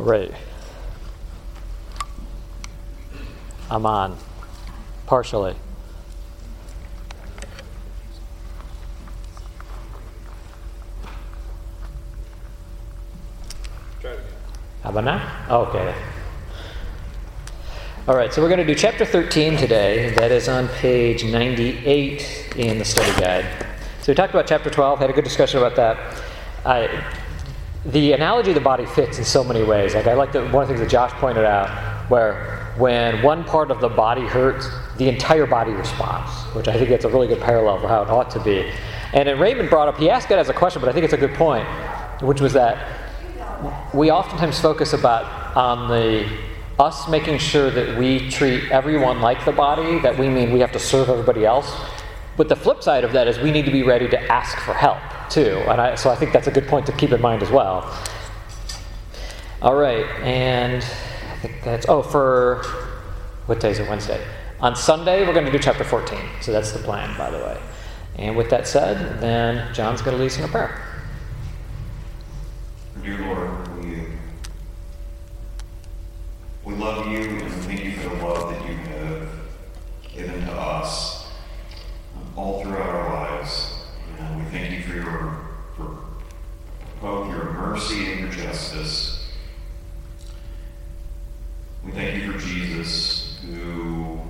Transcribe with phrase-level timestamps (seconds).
[0.00, 0.32] All right.
[3.70, 4.16] I'm on.
[5.04, 5.54] Partially.
[14.00, 14.24] Try it again.
[14.82, 15.46] How about now?
[15.50, 15.94] Okay.
[18.08, 20.14] All right, so we're going to do chapter 13 today.
[20.14, 23.44] That is on page 98 in the study guide.
[24.00, 26.22] So we talked about chapter 12, had a good discussion about that.
[26.64, 27.19] I,
[27.84, 29.94] the analogy of the body fits in so many ways.
[29.94, 31.70] Like I like the, one of the things that Josh pointed out,
[32.10, 36.90] where when one part of the body hurts, the entire body responds, which I think
[36.90, 38.70] that's a really good parallel for how it ought to be.
[39.12, 41.14] And then Raymond brought up, he asked it as a question, but I think it's
[41.14, 41.66] a good point,
[42.20, 42.86] which was that
[43.94, 46.28] we oftentimes focus about on the
[46.78, 50.72] us making sure that we treat everyone like the body, that we mean we have
[50.72, 51.70] to serve everybody else.
[52.38, 54.72] But the flip side of that is we need to be ready to ask for
[54.72, 54.98] help
[55.30, 55.62] too.
[55.68, 57.96] And I, so I think that's a good point to keep in mind as well.
[59.62, 62.62] All right, and I think that's oh for
[63.46, 63.88] what day is it?
[63.88, 64.24] Wednesday.
[64.60, 66.18] On Sunday we're going to do chapter 14.
[66.40, 67.60] So that's the plan, by the way.
[68.16, 70.82] And with that said, then John's going to lead us in a prayer.
[73.02, 74.04] Dear Lord, we,
[76.64, 79.28] we love you and thank you for the love that you have
[80.14, 81.32] given to us
[82.36, 83.86] all throughout our lives.
[84.18, 85.40] And we thank you for your
[85.76, 85.98] for
[87.00, 89.28] both your mercy and your justice.
[91.84, 94.20] We thank you for Jesus, who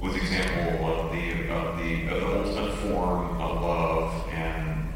[0.00, 4.92] was example of the of the, of the ultimate form of love and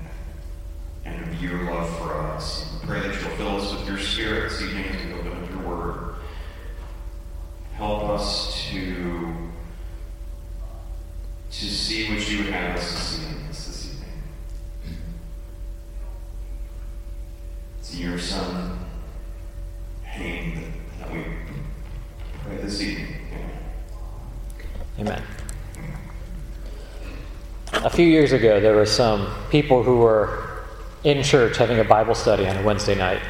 [1.05, 2.71] and of your love for us.
[2.81, 5.51] We pray that you'll fill us with your spirit this evening as we open up
[5.51, 6.15] your word.
[7.75, 9.35] Help us to,
[11.51, 14.11] to see what you would have us to see in this this evening.
[17.81, 18.79] It's in your son,
[20.19, 21.25] name that we
[22.45, 23.17] pray this evening.
[24.99, 25.01] Amen.
[25.01, 25.23] Amen.
[27.84, 30.65] A few years ago, there were some people who were
[31.05, 33.21] in church having a Bible study on a Wednesday night.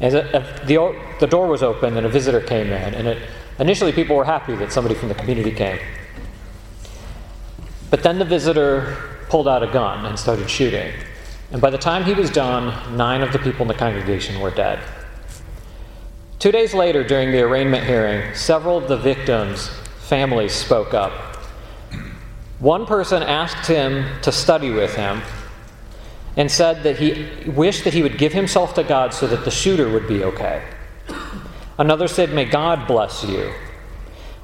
[0.00, 2.94] And the, the door was open and a visitor came in.
[2.94, 3.28] And it,
[3.58, 5.78] initially, people were happy that somebody from the community came.
[7.88, 8.96] But then the visitor
[9.28, 10.92] pulled out a gun and started shooting.
[11.52, 14.50] And by the time he was done, nine of the people in the congregation were
[14.50, 14.80] dead.
[16.38, 19.68] Two days later, during the arraignment hearing, several of the victims'
[20.00, 21.31] families spoke up.
[22.62, 25.22] One person asked him to study with him
[26.36, 29.50] and said that he wished that he would give himself to God so that the
[29.50, 30.62] shooter would be okay.
[31.76, 33.52] Another said, May God bless you.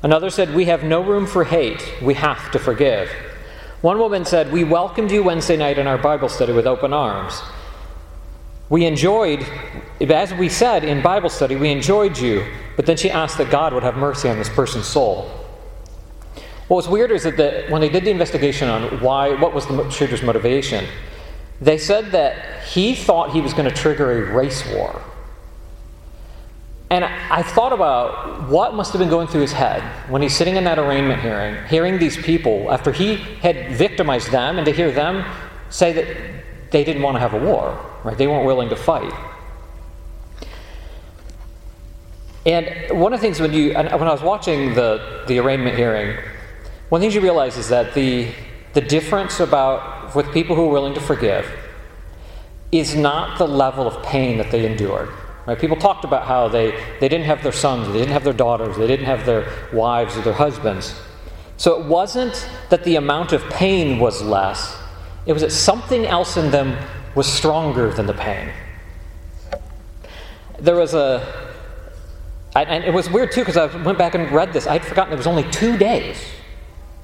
[0.02, 1.94] Another said, We have no room for hate.
[2.02, 3.08] We have to forgive.
[3.82, 7.40] One woman said, We welcomed you Wednesday night in our Bible study with open arms.
[8.68, 9.46] We enjoyed,
[10.00, 13.72] as we said in Bible study, we enjoyed you, but then she asked that God
[13.74, 15.37] would have mercy on this person's soul.
[16.68, 19.66] What was weird is that the, when they did the investigation on why, what was
[19.66, 20.84] the shooter's motivation,
[21.60, 25.02] they said that he thought he was going to trigger a race war.
[26.90, 30.56] And I thought about what must have been going through his head when he's sitting
[30.56, 34.90] in that arraignment hearing, hearing these people, after he had victimized them, and to hear
[34.90, 35.24] them
[35.70, 36.06] say that
[36.70, 38.16] they didn't want to have a war, right?
[38.16, 39.12] They weren't willing to fight.
[42.46, 46.16] And one of the things when you, when I was watching the, the arraignment hearing,
[46.88, 48.30] one things you realize is that the,
[48.72, 51.46] the difference about with people who are willing to forgive
[52.72, 55.10] is not the level of pain that they endured.
[55.46, 55.58] Right?
[55.58, 58.76] People talked about how they, they didn't have their sons, they didn't have their daughters,
[58.76, 60.98] they didn't have their wives or their husbands.
[61.58, 64.76] So it wasn't that the amount of pain was less,
[65.26, 66.78] it was that something else in them
[67.14, 68.50] was stronger than the pain.
[70.58, 71.50] There was a,
[72.54, 74.66] and it was weird too because I went back and read this.
[74.66, 76.18] I'd forgotten it was only two days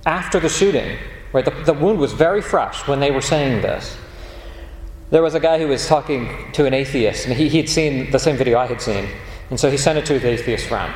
[0.06, 0.98] after the shooting.
[1.32, 3.96] Right, the, the wound was very fresh when they were saying this.
[5.11, 8.11] There was a guy who was talking to an atheist, and he, he had seen
[8.11, 9.08] the same video I had seen,
[9.50, 10.94] and so he sent it to his atheist friend.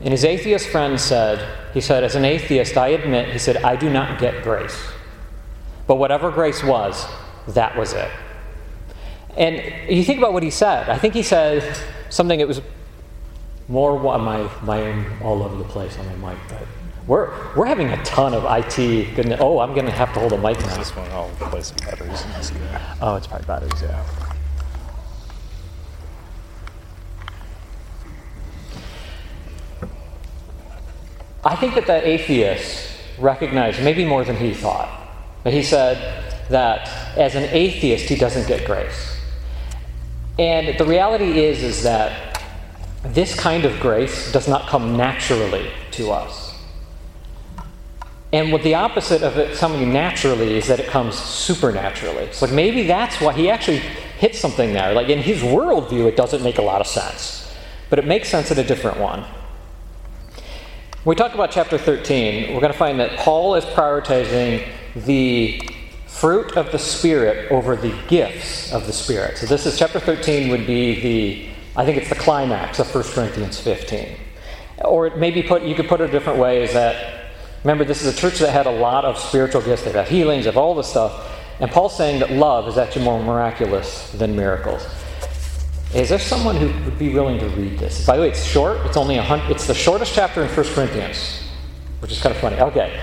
[0.00, 3.76] And his atheist friend said, he said, as an atheist, I admit, he said, I
[3.76, 4.76] do not get grace.
[5.86, 7.06] But whatever grace was,
[7.48, 8.10] that was it.
[9.36, 10.88] And you think about what he said.
[10.88, 11.78] I think he said
[12.10, 12.60] something that was
[13.68, 16.62] more my my all over the place on my mic, but
[17.06, 19.14] we're we're having a ton of IT.
[19.14, 20.76] Goodness, oh, I'm going to have to hold a mic now.
[20.76, 22.98] This one, I'll play some batteries see that.
[23.00, 23.82] Oh, it's probably batteries.
[23.82, 24.04] Yeah.
[31.44, 35.08] I think that that atheist recognized maybe more than he thought.
[35.44, 39.16] But he said that as an atheist, he doesn't get grace.
[40.40, 42.42] And the reality is, is that
[43.04, 46.45] this kind of grace does not come naturally to us.
[48.32, 52.24] And what the opposite of it coming naturally is that it comes supernaturally.
[52.24, 53.78] It's like maybe that's why he actually
[54.18, 54.92] hit something there.
[54.94, 57.54] Like in his worldview, it doesn't make a lot of sense,
[57.88, 59.24] but it makes sense in a different one.
[61.04, 65.60] When we talk about chapter 13, we're going to find that Paul is prioritizing the
[66.08, 69.38] fruit of the Spirit over the gifts of the Spirit.
[69.38, 73.04] So this is chapter 13 would be the, I think it's the climax of 1
[73.04, 74.16] Corinthians 15.
[74.84, 77.15] Or maybe put, you could put it a different way is that,
[77.66, 79.82] remember, this is a church that had a lot of spiritual gifts.
[79.82, 81.32] They've had healings, of all this stuff.
[81.58, 84.86] And Paul's saying that love is actually more miraculous than miracles.
[85.92, 88.06] Is there someone who would be willing to read this?
[88.06, 88.86] By the way, it's short.
[88.86, 89.50] It's only a hundred.
[89.50, 91.42] It's the shortest chapter in 1 Corinthians,
[92.00, 92.56] which is kind of funny.
[92.56, 93.02] Okay,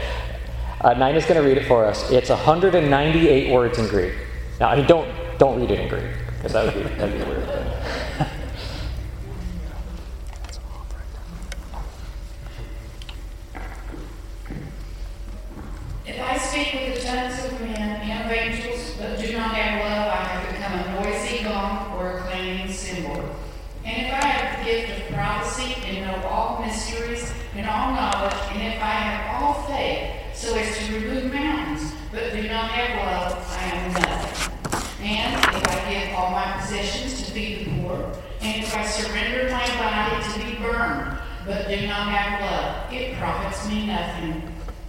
[0.79, 2.09] uh, Nina's going to read it for us.
[2.11, 4.13] It's 198 words in Greek.
[4.59, 7.23] Now, I mean, don't don't read it in Greek because that would be that'd be
[7.25, 7.49] weird.
[16.05, 19.79] If I speak with the tongues of men and of angels, but do not have
[19.85, 23.23] love, I have become a noisy gong or a clanging cymbal.
[23.85, 28.33] And if I have the gift of prophecy and know all mysteries and all knowledge,
[28.51, 32.89] and if I have all faith so as to remove mountains, but do not have
[33.05, 35.05] love, I am nothing.
[35.05, 38.11] And if I give all my possessions to feed the poor,
[38.41, 43.17] and if I surrender my body to be burned, but do not have love, it
[43.17, 44.41] profits me nothing.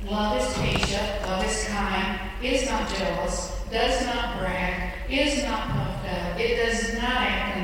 [0.05, 6.09] Love is patient, love is kind, is not jealous, does not brag, is not puffed
[6.09, 7.64] up, it does not act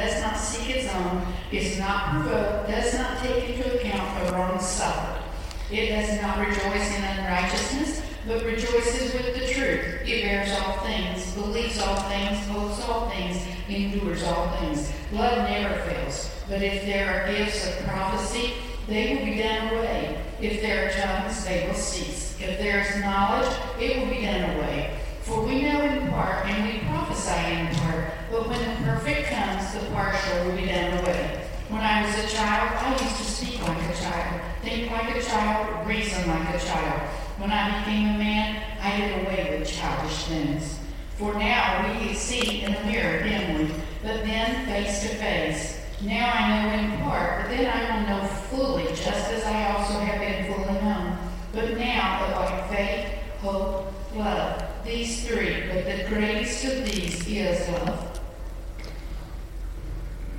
[0.00, 4.58] does not seek its own, is not provoked, does not take into account the wrong
[4.60, 5.22] suffered.
[5.70, 10.02] It does not rejoice in unrighteousness, but rejoices with the truth.
[10.04, 14.90] It bears all things, believes all things, hopes all things, endures all things.
[15.12, 16.30] Love never fails.
[16.48, 18.54] But if there are gifts of prophecy,
[18.88, 20.20] they will be done away.
[20.40, 22.36] If there are tongues, they will cease.
[22.40, 24.98] If there is knowledge, it will be done away.
[25.22, 29.74] For we know in part, and we prophesy in part, but when the perfect comes,
[29.74, 31.48] the partial will be done away.
[31.68, 35.22] When I was a child, I used to speak like a child, think like a
[35.22, 37.00] child, reason like a child.
[37.38, 40.78] When I became a man, I did away with childish things.
[41.16, 45.80] For now we see in the mirror dimly, but then face to face.
[46.02, 49.98] Now I know in part, but then I will know fully, just as I also
[49.98, 51.18] have been fully known.
[51.52, 58.19] But now, like faith, hope, love, these three, but the greatest of these is love.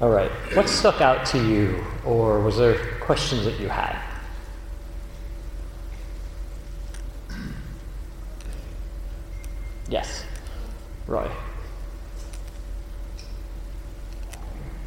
[0.02, 0.32] All right.
[0.56, 4.02] What stuck out to you, or was there questions that you had?
[9.88, 10.26] Yes,
[11.06, 11.30] Roy.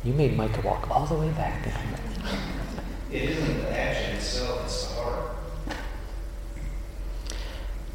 [0.03, 1.69] You made Micah walk all the way back.
[3.13, 5.37] It isn't the action itself, it's the heart.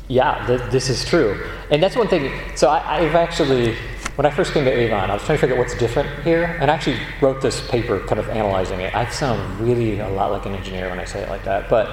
[0.07, 1.45] Yeah, th- this is true.
[1.69, 2.31] And that's one thing.
[2.55, 3.75] So I, I've actually,
[4.19, 6.43] when I first came to Avon, I was trying to figure out what's different here.
[6.59, 8.93] And I actually wrote this paper kind of analyzing it.
[8.93, 11.69] I sound really a lot like an engineer when I say it like that.
[11.69, 11.87] But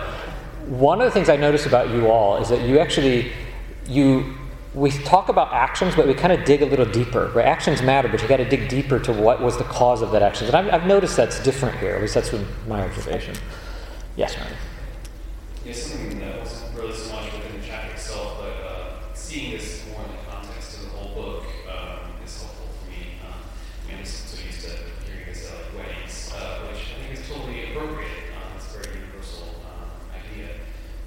[0.67, 3.31] one of the things I noticed about you all is that you actually,
[3.87, 4.35] you,
[4.75, 7.31] we talk about actions, but we kind of dig a little deeper.
[7.33, 7.47] Right?
[7.47, 10.23] Actions matter, but you got to dig deeper to what was the cause of that
[10.23, 10.49] action.
[10.49, 11.95] And I've, I've noticed that's different here.
[11.95, 12.35] At least that's
[12.67, 13.37] my observation.
[14.17, 14.53] Yes, Ryan.
[15.65, 19.87] Yeah, something that wasn't really so much within the chapter itself, but uh, seeing this
[19.93, 23.19] more in the context of the whole book um, is helpful for me.
[23.27, 23.41] Um,
[23.91, 24.71] I'm just so used to
[25.11, 28.31] hearing this at like weddings, uh, which I think is totally appropriate.
[28.37, 30.55] Um, it's a very universal um, idea.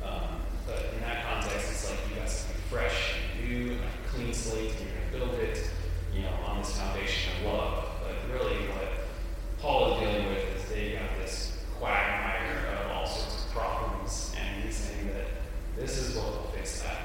[0.03, 3.95] Um, but in that context, it's like you got something fresh and new, and like
[4.05, 5.69] a clean slate, and you're going to build it,
[6.13, 7.85] you know, on this foundation of love.
[8.03, 8.91] But really, what
[9.59, 14.63] Paul is dealing with is they got this quagmire of all sorts of problems, and
[14.63, 15.27] he's saying that
[15.77, 16.97] this is what will fix that.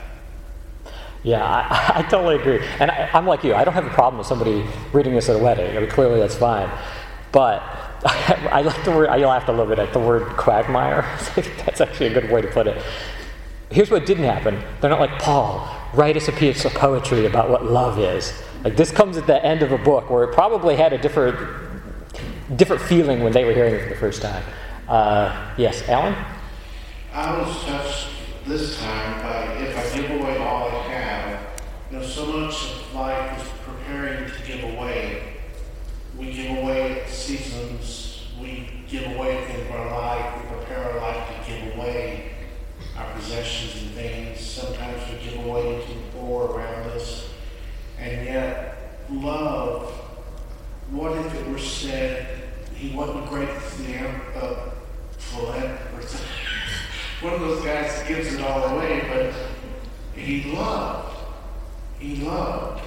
[1.24, 2.64] Yeah, I, I totally agree.
[2.78, 3.54] And I, I'm like you.
[3.54, 5.76] I don't have a problem with somebody reading this at a wedding.
[5.76, 6.70] I mean, clearly that's fine.
[7.32, 7.62] But
[8.04, 11.02] I, I like the word, I laughed a little bit at the word quagmire.
[11.34, 12.80] that's actually a good way to put it.
[13.70, 14.62] Here's what didn't happen.
[14.80, 18.32] They're not like, Paul, write us a piece of poetry about what love is.
[18.62, 21.36] Like, this comes at the end of a book where it probably had a different,
[22.56, 24.44] different feeling when they were hearing it for the first time.
[24.86, 26.14] Uh, yes, Alan?
[27.12, 28.08] I was touched
[28.46, 30.38] this time by if I give away
[31.94, 35.34] Know, so much of life is preparing to give away.
[36.18, 38.26] We give away seasons.
[38.40, 40.42] We give away things of our life.
[40.42, 42.32] We prepare our life to give away
[42.98, 44.40] our possessions and things.
[44.40, 47.28] Sometimes we give away to the poor around us.
[48.00, 49.88] And yet, love,
[50.90, 52.42] what if it were said,
[52.74, 56.18] he wasn't great philanthropist, uh,
[57.20, 59.32] one of those guys that gives it all away, but
[60.20, 61.13] he loved.
[62.04, 62.82] He loved.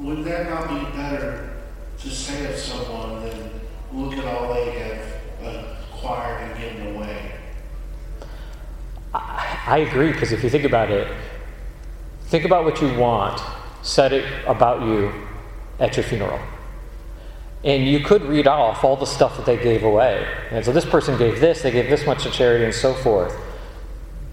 [0.00, 1.54] Would that not be better
[1.98, 5.64] to say of someone than look at all they have
[5.94, 7.32] acquired and given away?
[9.14, 11.08] I, I agree, because if you think about it,
[12.24, 13.40] think about what you want,
[13.82, 15.10] said it about you
[15.78, 16.40] at your funeral.
[17.64, 20.26] And you could read off all the stuff that they gave away.
[20.50, 23.34] And so this person gave this, they gave this much to charity, and so forth.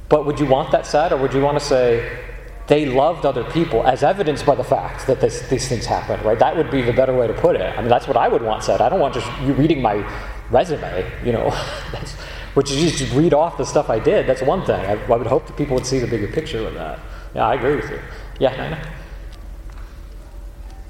[0.10, 2.26] But would you want that said, or would you want to say,
[2.70, 6.38] they loved other people, as evidenced by the fact that this, these things happened, right?
[6.38, 7.62] That would be the better way to put it.
[7.62, 8.80] I mean, that's what I would want said.
[8.80, 10.08] I don't want just you reading my
[10.52, 11.50] resume, you know,
[12.54, 14.28] which is just read off the stuff I did.
[14.28, 14.80] That's one thing.
[14.80, 17.00] I, I, would hope that people would see the bigger picture of that.
[17.34, 18.00] Yeah, I agree with you.
[18.40, 18.94] Yeah, Nina?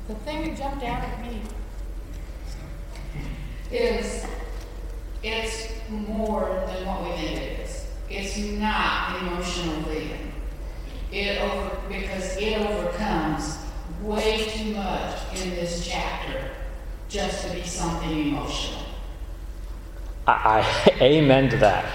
[0.09, 1.41] The thing that jumped out at me
[3.71, 4.25] is
[5.23, 7.87] it's more than what we think it is.
[8.09, 10.33] It's not emotional bleeding.
[11.11, 13.57] It over because it overcomes
[14.03, 16.51] way too much in this chapter
[17.09, 18.83] just to be something emotional.
[20.27, 21.85] I, I amen to that.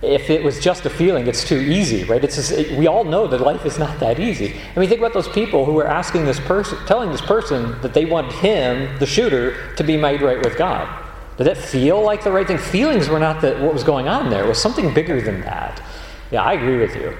[0.00, 2.22] If it was just a feeling, it's too easy, right?
[2.22, 4.54] It's just, it, we all know that life is not that easy.
[4.76, 7.94] I mean, think about those people who were asking this person, telling this person that
[7.94, 11.04] they want him, the shooter, to be made right with God.
[11.36, 12.58] Did that feel like the right thing?
[12.58, 14.44] Feelings were not the, what was going on there.
[14.44, 15.82] It was something bigger than that.
[16.30, 17.16] Yeah, I agree with you.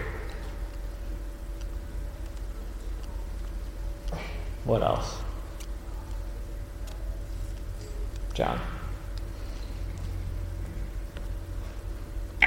[4.69, 5.17] What else?
[8.35, 8.61] John.
[12.43, 12.47] I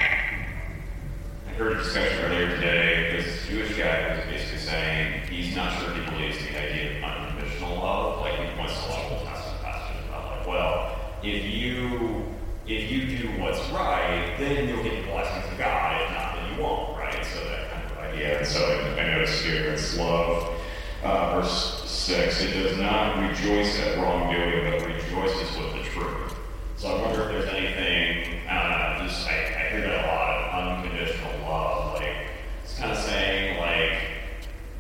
[1.57, 3.17] heard a discussion earlier today.
[3.17, 7.77] This Jewish guy was basically saying he's not sure he believes the idea of unconditional
[7.77, 8.21] love.
[8.21, 12.23] Like he points to a lot of passages about like, well, if you
[12.67, 16.03] if you do what's right, then you'll get the blessings of God.
[16.03, 17.25] If not, then you won't, right?
[17.25, 18.37] So that kind of idea.
[18.37, 20.61] And so I noticed here it's love
[21.03, 21.70] uh, versus
[22.12, 26.36] 6, it does not rejoice at wrongdoing, but rejoices with the truth.
[26.75, 30.84] So I wonder if there's anything, I just I, I hear that a lot of
[30.84, 31.94] unconditional love.
[31.94, 32.18] Like,
[32.65, 34.10] it's kind of saying, like,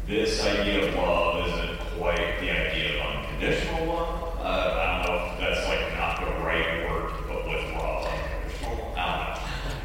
[0.07, 4.37] this idea of love isn't quite the idea of unconditional love.
[4.37, 8.09] Uh, I don't know if that's, like, not the right word to put with love.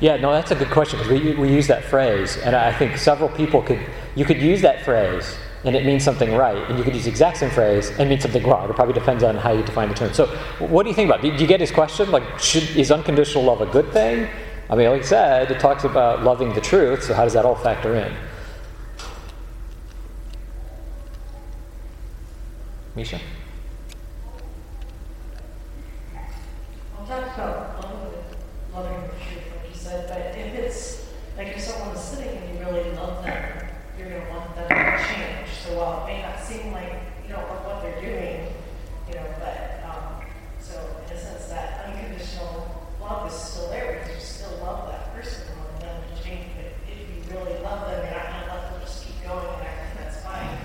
[0.00, 2.96] Yeah, no, that's a good question because we, we use that phrase, and I think
[2.96, 3.86] several people could,
[4.16, 7.10] you could use that phrase and it means something right, and you could use the
[7.10, 8.70] exact same phrase and mean something wrong.
[8.70, 10.14] It probably depends on how you define the term.
[10.14, 10.26] So,
[10.60, 11.24] what do you think about?
[11.24, 11.36] It?
[11.36, 12.12] Do you get his question?
[12.12, 14.30] Like, should, is unconditional love a good thing?
[14.70, 17.02] I mean, like I said, it talks about loving the truth.
[17.02, 18.14] So, how does that all factor in?
[22.94, 23.20] Misha.
[26.96, 28.22] I'll talk about loving,
[28.72, 31.06] loving the truth, like you said, but if it's
[31.36, 33.68] like if someone's sitting and you really love them,
[33.98, 35.48] you're going to want them to change.
[35.64, 36.92] So while it may not seem like
[37.26, 38.52] you don't love what they're doing,
[39.08, 40.24] you know, but um,
[40.60, 45.14] so in a sense that unconditional love is still there because you still love that
[45.14, 46.46] person and want them to change.
[46.56, 49.48] But if you really love them, you're not going to let them just keep going
[49.48, 50.58] and acting that's fine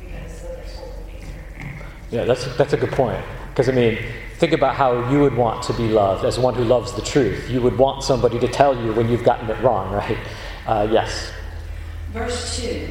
[0.00, 2.34] because then they're supposed to be there.
[2.34, 3.22] That's that's a good point.
[3.50, 3.98] Because I mean,
[4.38, 7.50] think about how you would want to be loved as one who loves the truth.
[7.50, 10.18] You would want somebody to tell you when you've gotten it wrong, right?
[10.66, 11.32] Uh, yes.
[12.12, 12.88] Verse 2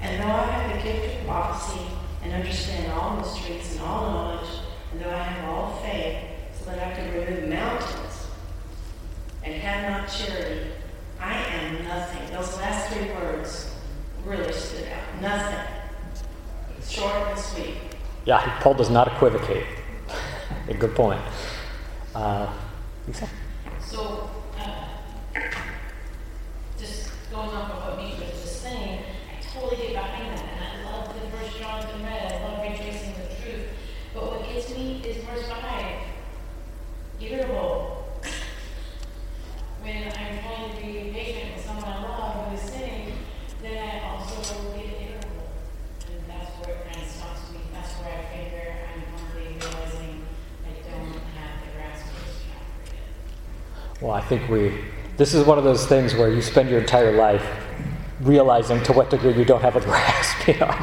[0.00, 1.86] And though I have the gift of prophecy
[2.22, 4.50] and understand all mysteries and all knowledge,
[4.92, 6.24] and though I have all faith,
[6.58, 8.26] so that I can remove mountains,
[9.42, 10.70] and have not charity,
[11.20, 12.34] I am nothing.
[12.34, 13.74] Those last three words
[14.24, 15.20] really stood out.
[15.20, 15.66] Nothing.
[16.88, 17.93] Short and sweet.
[18.24, 19.66] Yeah, Paul does not equivocate.
[20.68, 21.20] a good point.
[22.14, 22.50] Uh,
[23.06, 23.28] Lisa?
[23.80, 25.40] So, uh,
[26.78, 29.00] just going off of what Misha was just saying,
[29.30, 33.12] I totally get behind that, and I love the verse Jonathan read, I love rejoicing
[33.14, 33.68] the truth.
[34.14, 35.96] But what gets me is verse five,
[37.20, 38.00] irritable.
[39.82, 43.12] When I'm trying to be patient with someone I love who is sinning,
[43.60, 44.40] then I also
[44.72, 45.44] get irritable.
[46.08, 50.24] And that's where it kind of stops me, that's where I figure I'm hungry, realizing
[50.64, 53.12] I don't have the grasp of this chapter yet.
[54.00, 54.80] Well, I think we.
[55.16, 57.46] This is one of those things where you spend your entire life
[58.20, 60.48] realizing to what degree you don't have a grasp.
[60.48, 60.76] You know?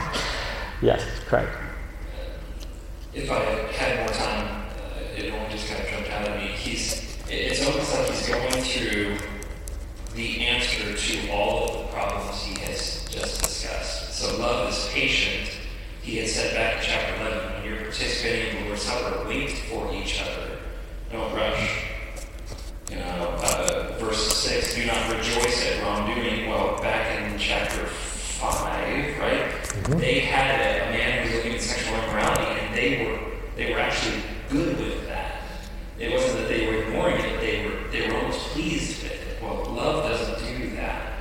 [0.82, 1.51] yes, correct.
[3.13, 3.39] if I
[3.74, 6.48] had more time, uh, it only just kind of jumped out at me.
[6.48, 9.18] He's, it's almost like he's going through
[10.15, 14.13] the answer to all of the problems he has just discussed.
[14.13, 15.51] So love is patient.
[16.01, 19.50] He had said back in chapter 11, when you're participating in the Lord's Supper, wait
[19.50, 20.58] for each other.
[21.12, 21.86] Don't rush.
[22.89, 26.50] You know, uh, verse verse 6, do not rejoice at wrongdoing.
[26.50, 30.00] Well, back in chapter 5, right?
[30.00, 33.20] They had a, a man who was living in sexual immorality, and they were
[33.56, 35.44] they were actually good with that.
[36.00, 39.42] It wasn't that they were ignoring it; they were they were almost pleased with it.
[39.44, 41.14] Well, love doesn't do that.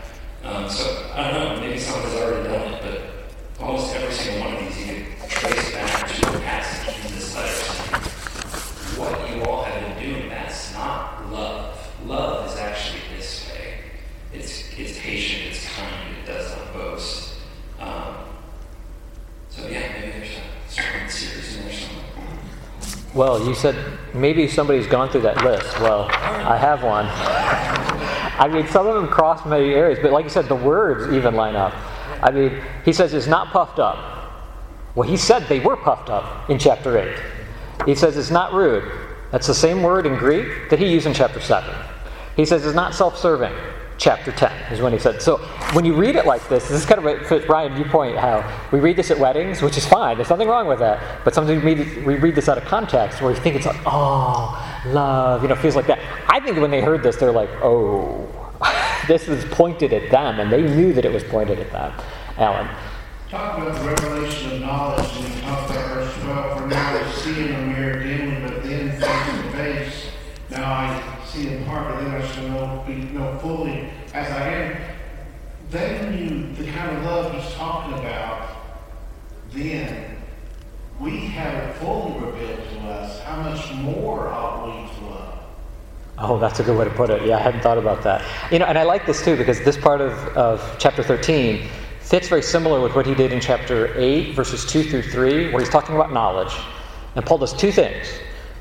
[0.43, 1.61] Um, so I don't know.
[1.61, 5.29] Maybe someone has already done it, but almost every single one of these you can
[5.29, 7.53] trace back to a passage in this letter.
[7.53, 11.77] saying, What you all have been doing, that's not love.
[12.07, 13.75] Love is actually this way.
[14.33, 15.51] It's it's patient.
[15.51, 16.17] It's kind.
[16.17, 17.35] It does not boast.
[17.79, 18.17] Um,
[19.51, 22.05] so yeah, maybe there's a certain series in there somewhere.
[23.21, 23.77] Well, you said
[24.15, 25.79] maybe somebody's gone through that list.
[25.79, 27.05] Well, I have one.
[27.05, 31.35] I mean, some of them cross many areas, but like you said, the words even
[31.35, 31.75] line up.
[32.23, 33.99] I mean, he says it's not puffed up.
[34.95, 37.85] Well, he said they were puffed up in chapter 8.
[37.85, 38.91] He says it's not rude.
[39.33, 41.75] That's the same word in Greek that he used in chapter 7.
[42.37, 43.53] He says it's not self serving.
[44.01, 45.21] Chapter 10 is when he said.
[45.21, 45.37] So
[45.75, 48.51] when you read it like this, this is kind of a, Brian, you point how
[48.73, 50.17] we read this at weddings, which is fine.
[50.17, 51.23] There's nothing wrong with that.
[51.23, 53.79] But sometimes we read, we read this out of context where we think it's like,
[53.85, 56.01] oh, love, you know, feels like that.
[56.29, 58.27] I think when they heard this, they're like, oh,
[59.07, 61.93] this is pointed at them, and they knew that it was pointed at them.
[62.39, 62.75] Alan.
[63.29, 66.59] Talk about the revelation of knowledge, and we talked about verse 12.
[66.59, 70.07] For now see in a mirror dimly, but then face to face.
[70.49, 74.49] Now I see in part, but then I shall know, be, know fully as I
[74.49, 74.81] am.
[75.71, 78.51] They knew the kind of love he's talking about
[79.53, 80.17] then.
[80.99, 83.21] We have it fully revealed to us.
[83.23, 85.39] How much more ought we to love?
[86.19, 87.27] Oh, that's a good way to put it.
[87.27, 88.23] Yeah, I hadn't thought about that.
[88.53, 91.67] You know, and I like this too because this part of, of chapter 13
[92.01, 95.61] fits very similar with what he did in chapter 8, verses 2 through 3, where
[95.61, 96.53] he's talking about knowledge.
[97.15, 98.09] And Paul does two things.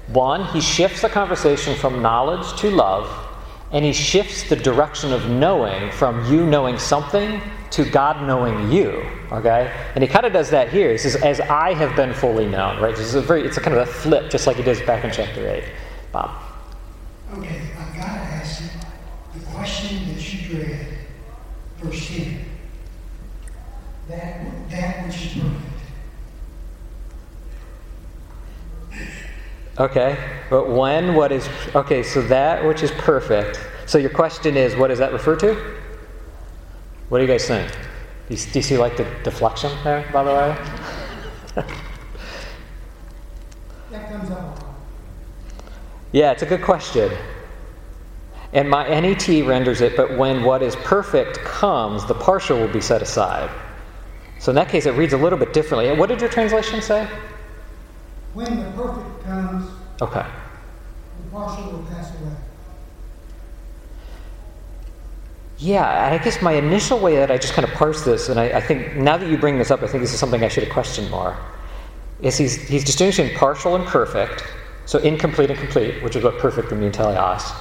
[0.07, 3.28] One, he shifts the conversation from knowledge to love,
[3.71, 9.05] and he shifts the direction of knowing from you knowing something to God knowing you.
[9.31, 9.71] Okay?
[9.93, 10.91] And he kind of does that here.
[10.91, 12.95] He says, as I have been fully known, right?
[12.95, 15.03] This is a very it's a kind of a flip, just like he does back
[15.05, 15.63] in chapter 8.
[16.11, 16.41] Bob.
[17.33, 18.69] Okay, I've got to ask you
[19.39, 20.87] the question that you read,
[21.77, 22.45] verse 10.
[24.07, 25.78] That, that which is perfect.
[29.79, 30.17] Okay,
[30.49, 32.03] but when what is okay?
[32.03, 33.65] So that which is perfect.
[33.85, 35.55] So your question is, what does that refer to?
[37.07, 37.71] What do you guys think?
[38.27, 41.65] Do you, do you see like the deflection there, by the way?
[43.91, 44.63] That comes out.
[46.11, 47.11] yeah, it's a good question.
[48.53, 52.81] And my NET renders it, but when what is perfect comes, the partial will be
[52.81, 53.49] set aside.
[54.39, 55.91] So in that case, it reads a little bit differently.
[55.95, 57.07] What did your translation say?
[58.33, 59.69] When the perfect comes,
[60.01, 60.23] Okay.
[60.23, 62.31] the partial will pass away.
[65.57, 68.39] Yeah, and I guess my initial way that I just kind of parsed this, and
[68.39, 70.47] I, I, think now that you bring this up, I think this is something I
[70.47, 71.37] should have questioned more,
[72.21, 74.45] is he's, he's distinguishing partial and perfect,
[74.85, 77.53] so incomplete and complete, which is what perfect would mean teleos.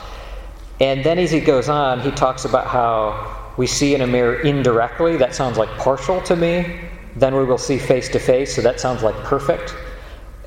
[0.80, 4.40] And then as he goes on, he talks about how we see in a mirror
[4.42, 6.78] indirectly, that sounds like partial to me.
[7.16, 9.74] Then we will see face to face, so that sounds like perfect.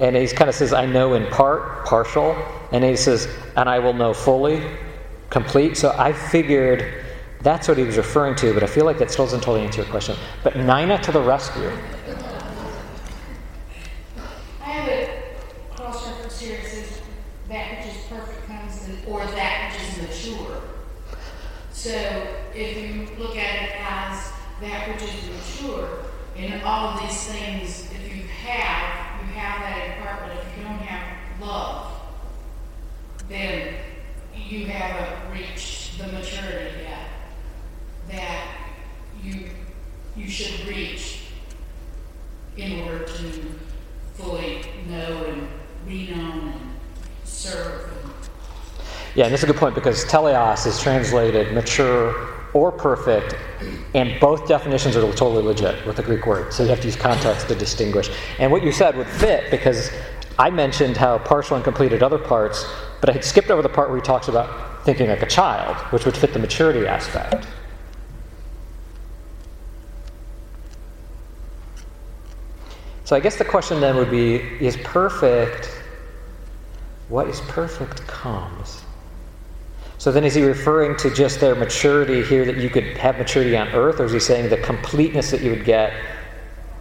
[0.01, 2.35] And he kind of says, I know in part, partial.
[2.71, 4.63] And he says, and I will know fully,
[5.29, 5.77] complete.
[5.77, 7.05] So I figured
[7.41, 9.81] that's what he was referring to, but I feel like that still doesn't totally answer
[9.81, 10.15] your question.
[10.43, 11.71] But Nina to the rescue.
[14.59, 15.23] I have a
[15.75, 17.01] cross reference here that says
[17.49, 20.61] that which is perfect comes, or that which is mature.
[21.71, 21.91] So
[22.55, 25.89] if you look at it as that which is mature,
[26.35, 29.10] in all of these things, if you have,
[29.41, 31.91] have that but if you don't have love,
[33.27, 33.75] then
[34.35, 37.07] you haven't reached the maturity yet
[38.09, 38.57] that
[39.23, 39.49] you
[40.15, 41.23] you should reach
[42.57, 43.55] in order to
[44.15, 45.47] fully know and
[45.87, 46.61] be known and
[47.23, 47.89] serve.
[48.03, 48.13] And
[49.15, 53.35] Yeah, and that's a good point because teleos is translated mature or perfect,
[53.93, 56.53] and both definitions are totally legit with the Greek word.
[56.53, 58.09] So you have to use context to distinguish.
[58.39, 59.91] And what you said would fit because
[60.37, 62.65] I mentioned how partial and complete at other parts,
[62.99, 65.75] but I had skipped over the part where he talks about thinking like a child,
[65.91, 67.47] which would fit the maturity aspect.
[73.05, 75.69] So I guess the question then would be is perfect,
[77.09, 78.80] what is perfect comes?
[80.01, 83.55] So then is he referring to just their maturity here that you could have maturity
[83.55, 85.93] on earth, or is he saying the completeness that you would get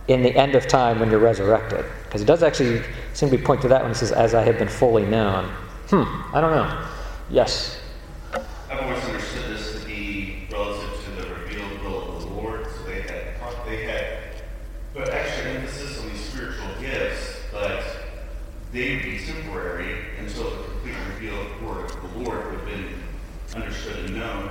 [0.08, 1.84] in the end of time when you're resurrected?
[2.04, 4.58] Because it does actually seem to point to that when he says, as I have
[4.58, 5.44] been fully known.
[5.90, 6.04] Hmm,
[6.34, 6.88] I don't know.
[7.28, 7.78] Yes.
[8.32, 9.50] I've always understood
[13.08, 14.18] that they had
[14.94, 17.84] put extra emphasis on these spiritual gifts, but
[18.72, 23.00] they would be temporary until the complete revealed word of the Lord would have been
[23.54, 24.50] understood and known.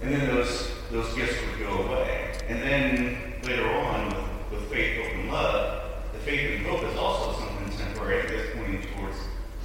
[0.00, 2.32] And then those those gifts would go away.
[2.48, 4.06] And then later on,
[4.50, 8.56] with, with faith, hope, and love, the faith and hope is also something temporary that's
[8.56, 9.16] pointing towards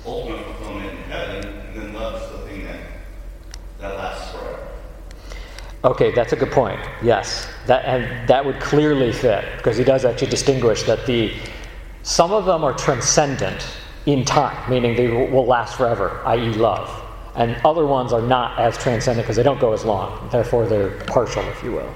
[0.05, 2.79] ultimate fulfillment in heaven, and then love is the thing that
[3.79, 4.67] that lasts forever.
[5.83, 6.79] Okay, that's a good point.
[7.03, 11.33] Yes, that and that would clearly fit because he does actually distinguish that the
[12.03, 13.67] some of them are transcendent
[14.05, 16.89] in time, meaning they will will last forever, i.e., love,
[17.35, 20.27] and other ones are not as transcendent because they don't go as long.
[20.31, 21.93] Therefore, they're partial, if you will,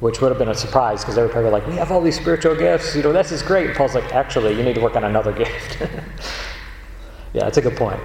[0.00, 2.16] which would have been a surprise because they were probably like, "We have all these
[2.16, 4.96] spiritual gifts, you know, this is great." And Paul's like, "Actually, you need to work
[4.96, 5.78] on another gift."
[7.32, 8.00] yeah, that's a good point.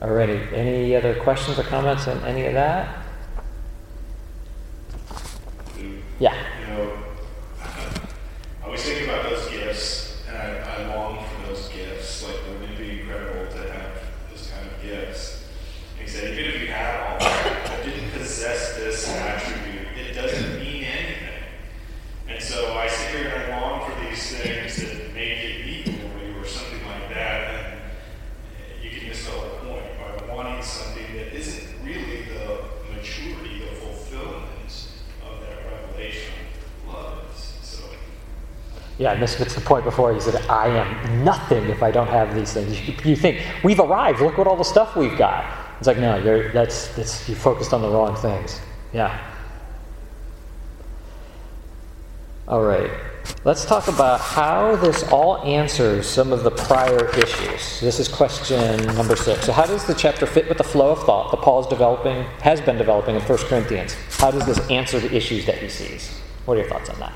[0.00, 3.02] Alrighty, any other questions or comments on any of that?
[6.18, 6.34] Yeah.
[6.60, 6.98] You know,
[7.62, 12.22] I always think about those gifts, and I, I long for those gifts.
[12.24, 13.92] Like, wouldn't it be incredible to have
[14.30, 15.44] those kind of gifts?
[15.98, 20.14] And he said, even if you had all that, but didn't possess this attribute, it
[20.14, 21.42] doesn't mean anything.
[22.28, 26.10] And so I sit here and I long for these things that make it equal
[26.18, 27.80] to you or something like that, and
[28.82, 33.76] you can miss the whole point by wanting something that isn't really the maturity, the
[33.76, 34.88] fulfillment
[35.24, 36.32] of that revelation
[36.88, 37.54] love is.
[37.62, 37.84] So
[38.98, 42.34] Yeah, this gets the point before he said, I am nothing if I don't have
[42.34, 42.80] these things.
[42.88, 45.44] You, you think, we've arrived, look what all the stuff we've got.
[45.78, 48.58] It's like, no, you're, that's, that's, you focused on the wrong things.
[48.94, 49.20] Yeah.
[52.48, 52.90] All right.
[53.44, 57.80] Let's talk about how this all answers some of the prior issues.
[57.80, 59.46] This is question number six.
[59.46, 62.22] So, how does the chapter fit with the flow of thought that Paul is developing,
[62.40, 63.94] has been developing in 1 Corinthians?
[64.10, 66.08] How does this answer the issues that he sees?
[66.44, 67.12] What are your thoughts on that?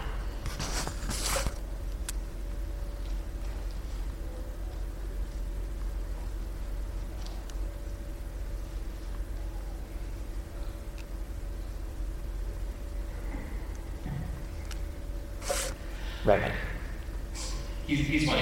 [17.86, 18.40] He's, he's my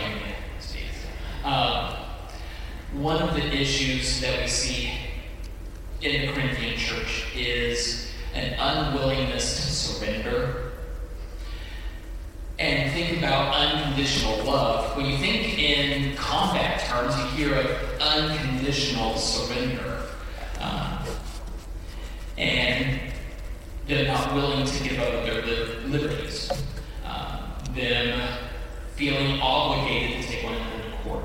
[0.61, 0.85] speak.
[1.44, 1.94] Um,
[2.92, 4.92] one of the issues that we see
[6.03, 10.72] in the Corinthian church is an unwillingness to surrender.
[12.59, 14.96] And think about unconditional love.
[14.96, 20.03] When you think in combat terms, you hear of unconditional surrender.
[20.61, 20.98] Um,
[22.37, 23.01] and
[23.87, 26.28] they're not willing to give up their li- liberties.
[26.28, 26.28] Them
[28.98, 31.24] feeling obligated to take one another to court.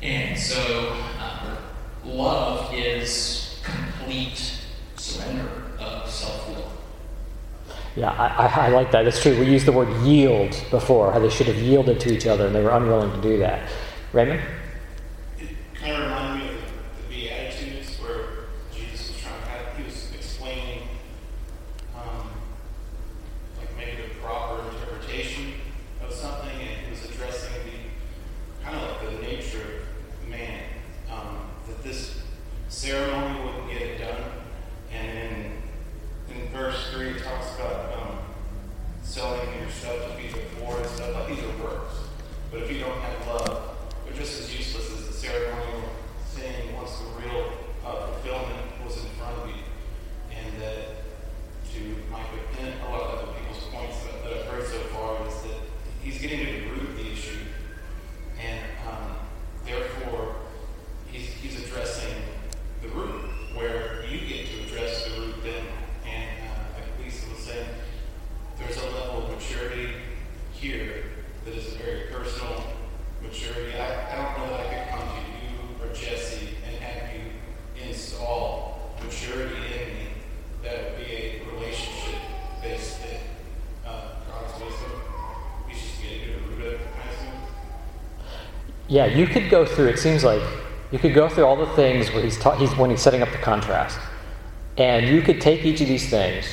[0.00, 1.54] And so, uh,
[2.02, 4.58] love is complete
[4.96, 6.72] surrender of self will.
[7.94, 9.06] Yeah, I, I, like that.
[9.06, 9.38] It's true.
[9.38, 12.54] We used the word yield before, how they should have yielded to each other, and
[12.54, 13.68] they were unwilling to do that.
[14.14, 14.40] Raymond?
[15.38, 16.62] It kind of reminded me of
[17.02, 18.26] the Beatitudes where
[18.74, 20.88] Jesus was trying to have, he was explaining,
[21.94, 22.30] um,
[23.58, 25.54] like maybe the proper interpretation
[26.04, 29.82] of something, and he was addressing the kind of like the nature
[30.22, 30.62] of man.
[31.10, 32.20] Um, that this
[32.68, 34.22] ceremony wouldn't get it done,
[34.92, 35.52] and in
[36.34, 38.18] in verse three it talks about um,
[39.02, 41.14] selling your stuff to feed the poor and stuff.
[41.14, 41.94] Like these are works,
[42.50, 45.88] but if you don't have love, they're just as useless as the ceremonial
[46.34, 47.52] thing once the real
[47.84, 49.62] uh, fulfillment was in front of you.
[50.30, 51.02] And that
[51.72, 52.26] to Mike
[52.60, 55.60] and a lot of other people's points that, that I've heard so far is that
[56.16, 57.38] he's getting to the root of the issue,
[58.40, 59.16] and um,
[59.66, 60.36] therefore
[61.10, 62.14] he's, he's addressing
[62.82, 63.22] the root
[63.54, 65.64] where you get to address the root then.
[66.06, 67.68] And uh, like Lisa was saying,
[68.58, 69.92] there's a level of maturity
[70.52, 71.04] here
[71.44, 72.64] that is a very personal
[73.22, 73.76] maturity.
[73.78, 77.88] I, I don't know that I could come to you or Jesse and have you
[77.88, 80.08] install maturity in me.
[80.62, 82.20] That would be a relationship
[82.62, 83.20] based thing.
[83.86, 84.92] Uh, God's wisdom.
[85.68, 87.40] We should get to the root of it, I assume.
[88.96, 89.88] Yeah, you could go through.
[89.88, 90.40] It seems like
[90.90, 93.30] you could go through all the things where he's, ta- he's when he's setting up
[93.30, 93.98] the contrast,
[94.78, 96.46] and you could take each of these things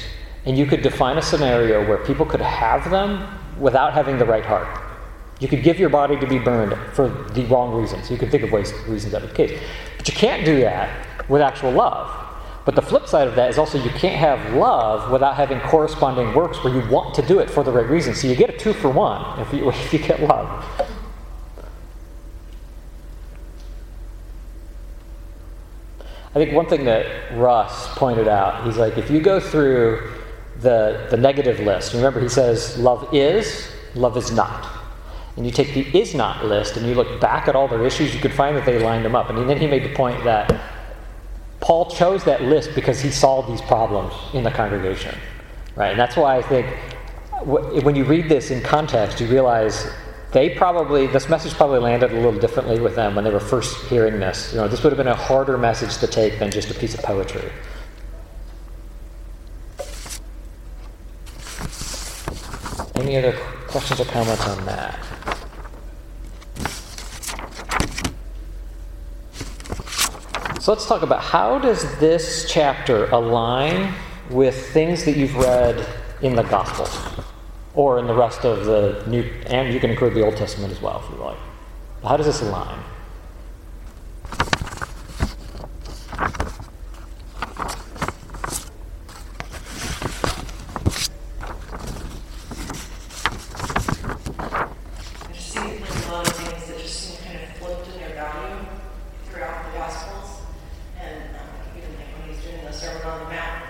[0.46, 3.26] and you could define a scenario where people could have them
[3.58, 4.68] without having the right heart.
[5.40, 8.12] You could give your body to be burned for the wrong reasons.
[8.12, 9.62] You could think of ways reasons that be the case,
[9.98, 12.24] but you can't do that with actual love.
[12.66, 16.34] But the flip side of that is also you can't have love without having corresponding
[16.34, 18.14] works where you want to do it for the right reason.
[18.14, 20.83] So you get a two for one if you, if you get love.
[26.36, 30.12] I think one thing that Russ pointed out, he's like, if you go through
[30.62, 34.68] the, the negative list, remember he says love is, love is not.
[35.38, 38.16] And you take the is not list and you look back at all their issues,
[38.16, 39.30] you could find that they lined them up.
[39.30, 40.60] And then he made the point that
[41.60, 45.16] Paul chose that list because he saw these problems in the congregation.
[45.76, 45.92] Right?
[45.92, 46.68] And that's why I think
[47.46, 49.88] when you read this in context, you realize
[50.34, 53.86] they probably, this message probably landed a little differently with them when they were first
[53.86, 54.52] hearing this.
[54.52, 56.96] You know, this would have been a harder message to take than just a piece
[56.96, 57.52] of poetry.
[62.96, 63.34] Any other
[63.68, 65.00] questions or comments on that?
[70.60, 73.94] So let's talk about how does this chapter align
[74.32, 75.86] with things that you've read
[76.22, 77.24] in the Gospels
[77.76, 80.82] or in the rest of the New, and you can include the Old Testament as
[80.82, 81.38] well if you like.
[82.04, 82.80] How does this align?
[95.26, 98.00] I just see like a lot of things that just seem kind of flipped in
[98.00, 98.66] their value
[99.26, 100.42] throughout the Gospels.
[101.00, 103.64] And um, even like when he's doing the Sermon on the Mount,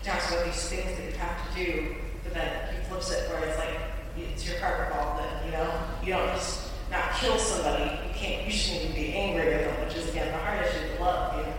[0.00, 3.30] he talks about these things that you have to do, but then he flips it
[3.30, 3.78] where it's like,
[4.16, 5.70] it's your carpet ball then, you know?
[6.02, 9.86] You don't just not kill somebody, you can't, you shouldn't even be angry with them,
[9.86, 11.54] which is again the hard issue to love, you know?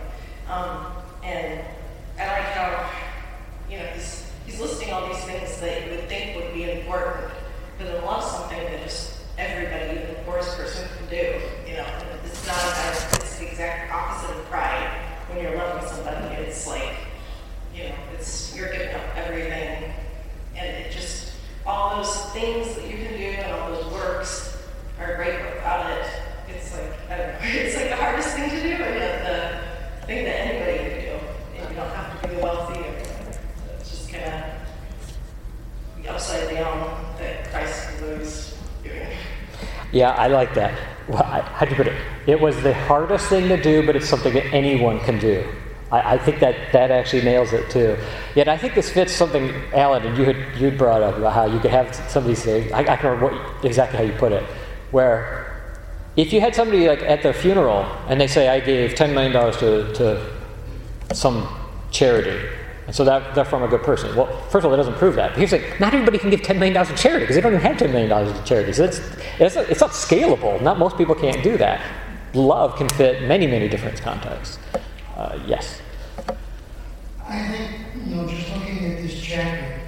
[0.52, 0.86] Um,
[1.22, 1.60] and
[2.18, 2.90] I like how,
[3.70, 7.30] you know, he's, he's listing all these things that you would think would be important,
[7.78, 11.40] but then love something that just everybody, even the poorest person, can do.
[11.70, 14.90] You know, and it's not about, it's the exact opposite of pride.
[15.28, 16.96] When you're loving somebody, it's like,
[17.74, 19.92] you know, it's you're giving up everything,
[20.56, 21.32] and it just
[21.64, 24.58] all those things that you can do and all those works
[24.98, 25.38] are great.
[25.38, 26.06] but Without it,
[26.48, 29.24] it's like I don't know, it's like the hardest thing to do, and yet
[30.00, 31.26] the thing that anybody can do.
[31.56, 32.80] And you don't have to be wealthy.
[32.80, 32.94] Or,
[33.78, 39.06] it's just kind of the upside down that Christ was doing.
[39.92, 40.78] Yeah, I like that.
[41.08, 41.96] Well, I, how'd you put it?
[42.26, 45.44] It was the hardest thing to do, but it's something that anyone can do.
[45.90, 47.96] I, I think that that actually nails it too.
[48.34, 51.46] Yet I think this fits something, Alan, and you had you brought up about how
[51.46, 54.44] you could have somebody say, I, I can't remember what, exactly how you put it,
[54.90, 55.46] where
[56.16, 59.32] if you had somebody like at their funeral and they say, I gave $10 million
[59.32, 61.48] to, to some
[61.90, 62.48] charity,
[62.90, 64.16] and so that, they're from a good person.
[64.16, 65.30] Well, first of all, that doesn't prove that.
[65.30, 67.64] But he's like, not everybody can give $10 million to charity because they don't even
[67.64, 68.72] have $10 million to charity.
[68.72, 68.98] So it's,
[69.38, 70.60] it's, not, it's not scalable.
[70.60, 71.80] Not most people can't do that.
[72.34, 74.58] Love can fit many, many different contexts.
[75.14, 75.80] Uh, yes.
[77.24, 79.82] I think, you know, just looking at this chapter,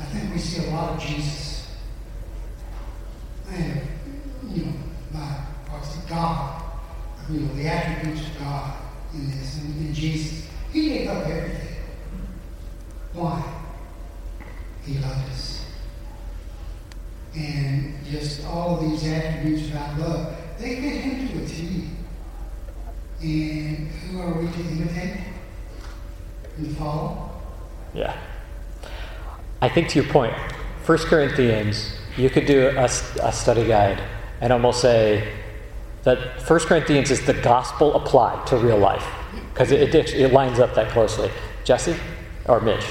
[0.00, 1.74] I think we see a lot of Jesus.
[3.50, 3.80] And,
[4.48, 4.72] you know,
[5.12, 5.26] my,
[5.70, 6.62] what's it, God,
[7.28, 8.76] you know, the attributes of God
[9.12, 10.46] in this, and in Jesus.
[10.72, 11.73] He gave up everything.
[13.14, 13.42] Why?
[14.84, 15.64] He loved us.
[17.34, 21.88] And just all of these attributes about love, they fit him to a T.
[23.22, 25.20] And who are we to imitate?
[26.58, 27.30] And follow?
[27.94, 28.16] Yeah.
[29.62, 30.34] I think to your point,
[30.84, 34.02] 1 Corinthians, you could do a, a study guide
[34.40, 35.32] and almost say
[36.02, 39.06] that 1 Corinthians is the gospel applied to real life
[39.52, 41.30] because it, it, it lines up that closely.
[41.64, 41.96] Jesse
[42.46, 42.84] or Mitch?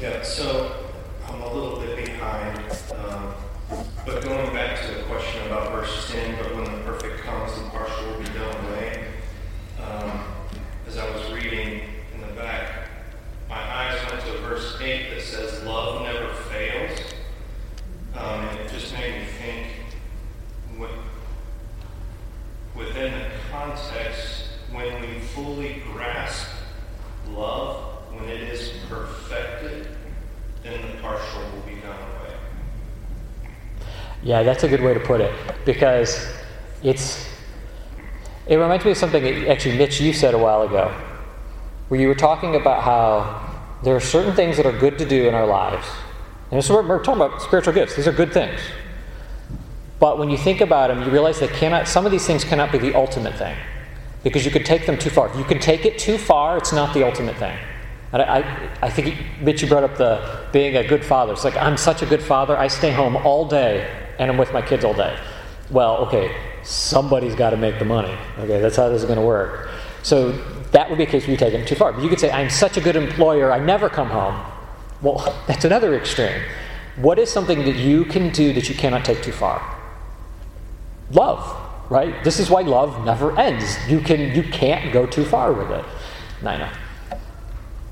[0.00, 0.90] Yeah, so
[1.28, 2.58] I'm a little bit behind,
[2.96, 3.34] um,
[4.04, 7.68] but going back to the question about verse 10, but when the perfect comes, the
[7.70, 9.06] partial will be done away.
[9.80, 10.20] Um,
[10.88, 11.82] as I was reading
[12.14, 12.88] in the back,
[13.48, 16.98] my eyes went to verse 8 that says, Love never fails.
[18.14, 19.68] Um, and it just made me think
[20.78, 20.90] with,
[22.74, 26.48] within the context, when we fully grasp
[27.30, 29.88] love, when it is perfected,
[30.62, 32.34] then the partial will be done away.
[34.22, 35.32] Yeah, that's a good way to put it
[35.64, 36.28] because
[36.82, 37.28] it's.
[38.46, 40.92] It reminds me of something that actually, Mitch, you said a while ago,
[41.88, 45.28] where you were talking about how there are certain things that are good to do
[45.28, 45.86] in our lives.
[46.50, 47.96] And this is what we're talking about spiritual gifts.
[47.96, 48.60] These are good things.
[49.98, 52.72] But when you think about them, you realize they cannot, some of these things cannot
[52.72, 53.56] be the ultimate thing
[54.24, 55.28] because you could take them too far.
[55.28, 57.56] If you can take it too far, it's not the ultimate thing.
[58.12, 61.32] And I, I, I think, Mitch, you brought up the being a good father.
[61.32, 64.52] It's like, I'm such a good father, I stay home all day and I'm with
[64.52, 65.18] my kids all day.
[65.70, 68.16] Well, okay, somebody's got to make the money.
[68.38, 69.70] Okay, that's how this is going to work.
[70.02, 70.32] So
[70.72, 71.92] that would be a case where you take it too far.
[71.92, 74.40] But you could say, I'm such a good employer, I never come home.
[75.00, 76.42] Well, that's another extreme.
[76.96, 79.78] What is something that you can do that you cannot take too far?
[81.10, 82.22] Love, right?
[82.24, 83.76] This is why love never ends.
[83.88, 85.84] You can you can't go too far with it.
[86.42, 86.72] Nina.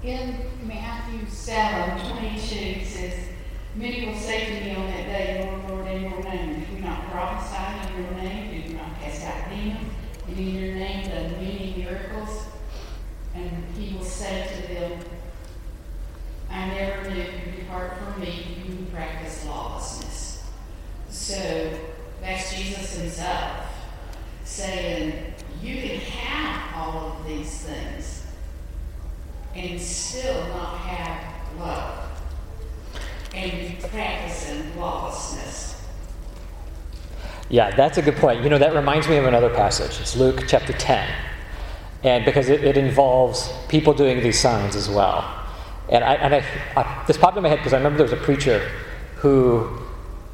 [0.03, 3.15] In Matthew 7, 22, it says,
[3.75, 6.81] Many will say to me on that day, Lord, Lord, in your name, do we
[6.81, 8.51] not prophesy in your name?
[8.51, 9.93] Did we not cast out demons?
[10.27, 12.47] And in your name done many miracles?
[13.35, 15.01] And he will say to them,
[16.51, 20.45] I never knew you, depart from me, you practice lawlessness.
[21.09, 21.73] So
[22.21, 23.67] that's Jesus himself
[24.45, 28.27] saying, You can have all of these things
[29.55, 32.11] and still not have love
[33.35, 35.70] and be practicing lawlessness.
[37.51, 38.45] Yeah, that's a good point.
[38.45, 40.01] You know, that reminds me of another passage.
[40.01, 41.13] It's Luke chapter 10.
[42.05, 45.37] And because it, it involves people doing these signs as well.
[45.89, 46.45] And, I, and I,
[46.77, 48.71] I, this popped in my head because I remember there was a preacher
[49.17, 49.69] who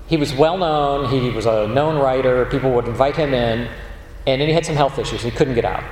[0.08, 3.68] he was well known, he was a known writer, people would invite him in,
[4.26, 5.22] and then he had some health issues.
[5.22, 5.84] He couldn't get out.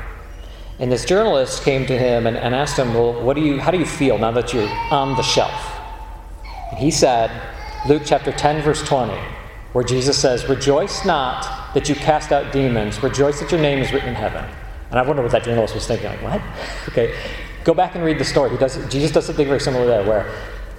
[0.78, 3.70] And this journalist came to him and, and asked him, Well, what do you, how
[3.70, 5.72] do you feel now that you're on the shelf?
[6.70, 7.30] And he said,
[7.88, 9.18] Luke chapter 10, verse 20,
[9.74, 13.92] where Jesus says, Rejoice not that you cast out demons, rejoice that your name is
[13.92, 14.44] written in heaven.
[14.90, 16.42] And I wonder what that journalist was thinking, like, what?
[16.88, 17.14] Okay,
[17.64, 18.50] go back and read the story.
[18.50, 20.32] He does, Jesus does something very similar there, where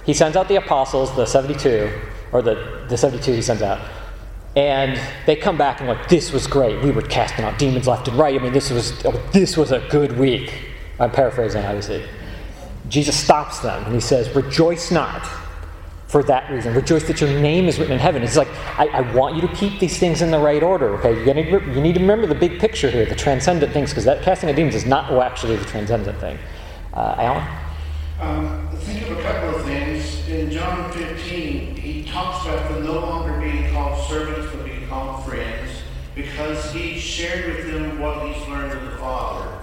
[0.06, 1.90] he sends out the apostles, the 72,
[2.32, 3.86] or the, the 72 he sends out,
[4.56, 6.82] and they come back and like, this was great.
[6.82, 8.40] We were casting out demons left and right.
[8.40, 10.50] I mean, this was oh, this was a good week.
[10.98, 12.02] I'm paraphrasing, obviously.
[12.88, 15.28] Jesus stops them and he says, "Rejoice not
[16.06, 16.74] for that reason.
[16.74, 19.54] Rejoice that your name is written in heaven." It's like I, I want you to
[19.54, 20.94] keep these things in the right order.
[20.98, 24.04] Okay, you need, you need to remember the big picture here, the transcendent things, because
[24.04, 26.38] that casting of demons is not actually the transcendent thing.
[26.94, 27.66] Uh, Alan.
[28.18, 30.26] Um, think of a couple of things.
[30.28, 35.22] In John 15, he talks about them no longer being called servants, but being called
[35.26, 35.82] friends,
[36.14, 39.58] because he shared with them what he's learned of the Father.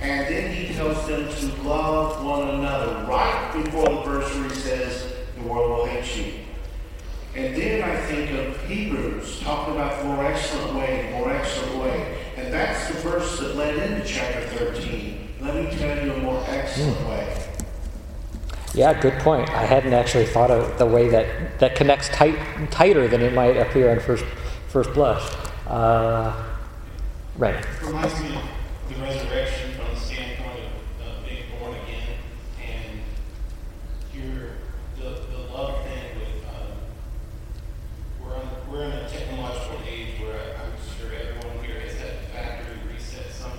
[0.00, 4.54] And then he tells them to love one another, right before the verse where he
[4.54, 6.32] says, The world will hate you.
[7.34, 11.76] And then I think of Hebrews, talking about the more excellent way, the more excellent
[11.82, 12.18] way.
[12.36, 15.28] And that's the verse that led into chapter 13.
[15.40, 17.08] Let me tell you a more excellent Mm.
[17.10, 17.36] way.
[18.74, 19.48] Yeah, good point.
[19.50, 22.36] I hadn't actually thought of the way that that connects tight,
[22.70, 24.24] tighter than it might appear on first
[24.68, 25.22] first blush.
[25.66, 26.32] Uh,
[27.36, 27.56] right.
[27.82, 28.42] Reminds me of
[28.88, 30.60] the resurrection from the standpoint
[31.00, 32.18] of uh, being born again
[32.62, 33.00] and
[34.14, 34.50] your
[34.96, 36.76] the, the love thing with um,
[38.78, 42.26] we're on, we're in a technological age where I'm sure everyone here has had to
[42.32, 43.58] factory reset something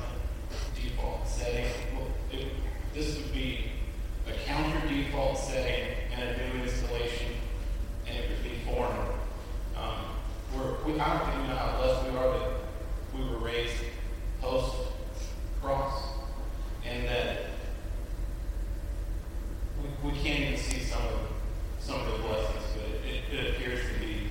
[0.75, 1.65] default setting.
[1.93, 2.47] Well, it,
[2.93, 3.71] this would be
[4.27, 7.33] a counter default setting and a new installation,
[8.07, 8.95] and it would be foreign.
[9.77, 10.05] Um,
[10.55, 12.49] we're, we, I don't think we know how blessed we are that
[13.13, 13.75] we were raised
[14.41, 14.75] post
[15.61, 16.03] cross,
[16.85, 17.37] and that
[19.81, 21.19] we, we can't even see some of
[21.79, 24.27] some of the blessings, but it, it, it appears to be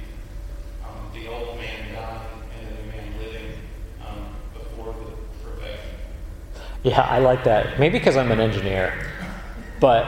[0.85, 2.21] um, the old man dying
[2.59, 3.53] and the new man living
[4.07, 5.91] um, before the perfection.
[6.99, 7.79] Yeah, I like that.
[7.79, 8.93] Maybe because I'm an engineer,
[9.79, 10.05] but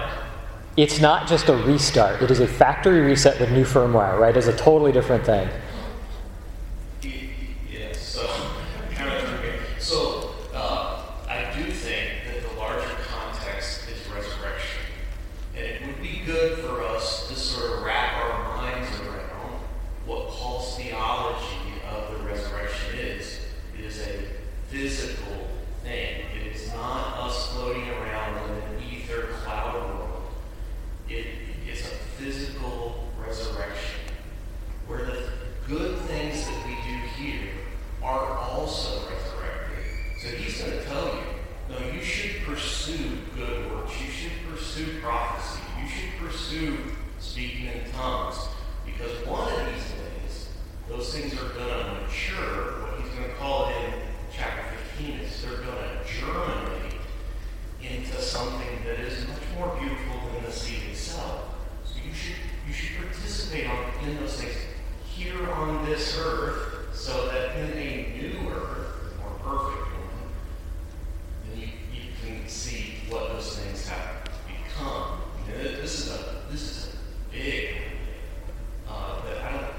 [0.76, 2.20] it's not just a restart.
[2.20, 4.18] It is a factory reset with new firmware.
[4.18, 4.36] Right?
[4.36, 5.48] It's a totally different thing.
[7.70, 8.26] Yes, so,
[8.90, 9.60] kind of, okay.
[9.78, 14.82] so, uh, I do think that the larger context is resurrection.
[15.56, 19.60] And it would be good for us to sort of wrap our minds around
[20.06, 23.38] what Paul's theology of the resurrection is.
[23.78, 24.24] It is a
[24.70, 25.46] physical
[25.82, 26.22] thing.
[26.36, 30.22] It is not us floating around in an ether cloud world.
[31.08, 31.26] It
[31.68, 34.00] is a physical resurrection
[34.86, 35.22] where the
[35.66, 37.50] good things that we do here
[38.02, 39.84] are also resurrected.
[40.22, 41.22] So he's going to tell you,
[41.70, 43.92] no, you should pursue good works.
[44.00, 45.60] You should pursue prophecy.
[45.80, 46.78] You should pursue
[47.18, 48.36] speaking in tongues.
[48.84, 50.48] Because one of these days,
[50.88, 52.82] those things are going to mature.
[52.82, 54.00] What he's going to call it in
[54.32, 54.62] chapter
[54.96, 56.94] 15 is they're going to germinate
[57.82, 61.54] into something that is much more beautiful than the seed itself.
[61.84, 62.36] So you should
[62.66, 64.54] you should participate on, in those things
[65.04, 70.28] here on this earth, so that in a new earth, a more perfect one,
[71.48, 75.20] then you, you can see what those things have become.
[75.48, 77.76] I mean, this is a this is a big
[78.88, 79.74] uh, that I don't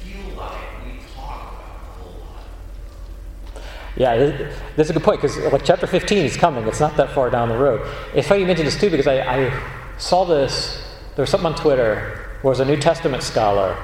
[0.00, 2.14] feel like we talk about a whole
[4.04, 6.68] Yeah, th- that's a good point because like chapter 15 is coming.
[6.68, 7.80] It's not that far down the road.
[8.14, 9.62] It's funny you mentioned this too because I, I
[9.96, 10.82] saw this.
[11.16, 12.20] There was something on Twitter.
[12.42, 13.74] Where was a New Testament scholar,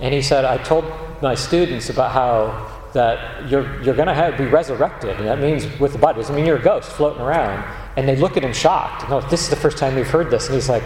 [0.00, 0.86] and he said I told
[1.20, 5.92] my students about how that you're, you're going to be resurrected, and that means with
[5.92, 6.18] the body.
[6.20, 7.62] Doesn't mean you're a ghost floating around.
[7.98, 9.10] And they look at him shocked.
[9.10, 10.46] No, this is the first time we've heard this.
[10.46, 10.82] And he's like,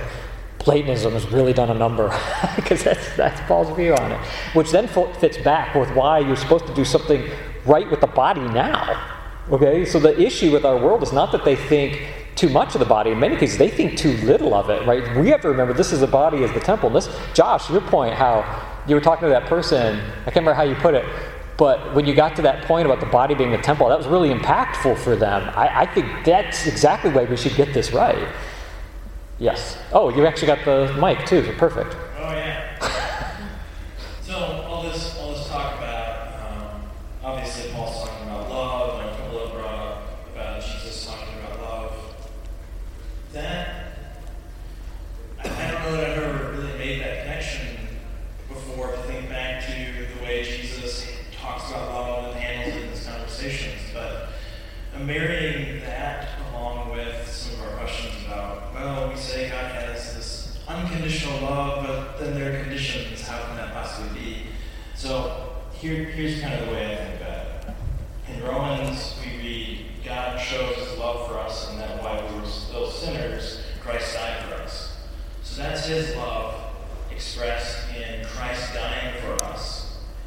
[0.58, 2.08] Platonism has really done a number,
[2.56, 4.18] because that's, that's Paul's view on it.
[4.54, 7.30] Which then fits back with why you're supposed to do something
[7.66, 9.16] right with the body now.
[9.50, 12.00] Okay, so the issue with our world is not that they think
[12.36, 13.10] too much of the body.
[13.10, 15.16] In many cases, they think too little of it, right?
[15.16, 16.90] We have to remember this is the body as the temple.
[16.90, 18.44] This, Josh, your point, how
[18.86, 21.04] you were talking to that person, I can't remember how you put it,
[21.60, 24.06] but when you got to that point about the body being the temple, that was
[24.06, 25.50] really impactful for them.
[25.54, 28.28] I, I think that's exactly why we should get this right.
[29.38, 29.76] Yes.
[29.92, 31.44] Oh, you actually got the mic too.
[31.44, 31.94] So perfect.
[32.18, 32.78] Oh yeah.
[34.22, 34.34] so
[34.68, 36.82] all this, all this talk about, um,
[37.22, 41.60] obviously Paul's talking about love, and a couple of brought up about Jesus talking about
[41.60, 41.92] love.
[43.34, 43.84] That
[45.44, 47.76] I, I don't know that I've ever really made that connection
[48.48, 52.90] before to think back to the way Jesus talks about love and handles it in
[52.90, 54.28] his conversations, but
[54.94, 60.14] I'm marrying that along with some of our questions about, well, we say God has
[60.14, 63.26] this unconditional love, but then there are conditions.
[63.26, 64.36] How can that possibly be?
[64.94, 68.34] So here, here's kind of the way I think about it.
[68.34, 72.46] In Romans, we read, God shows his love for us, and that while we were
[72.46, 74.98] still sinners, Christ died for us.
[75.42, 76.54] So that's his love
[77.10, 79.80] expressed in Christ dying for us.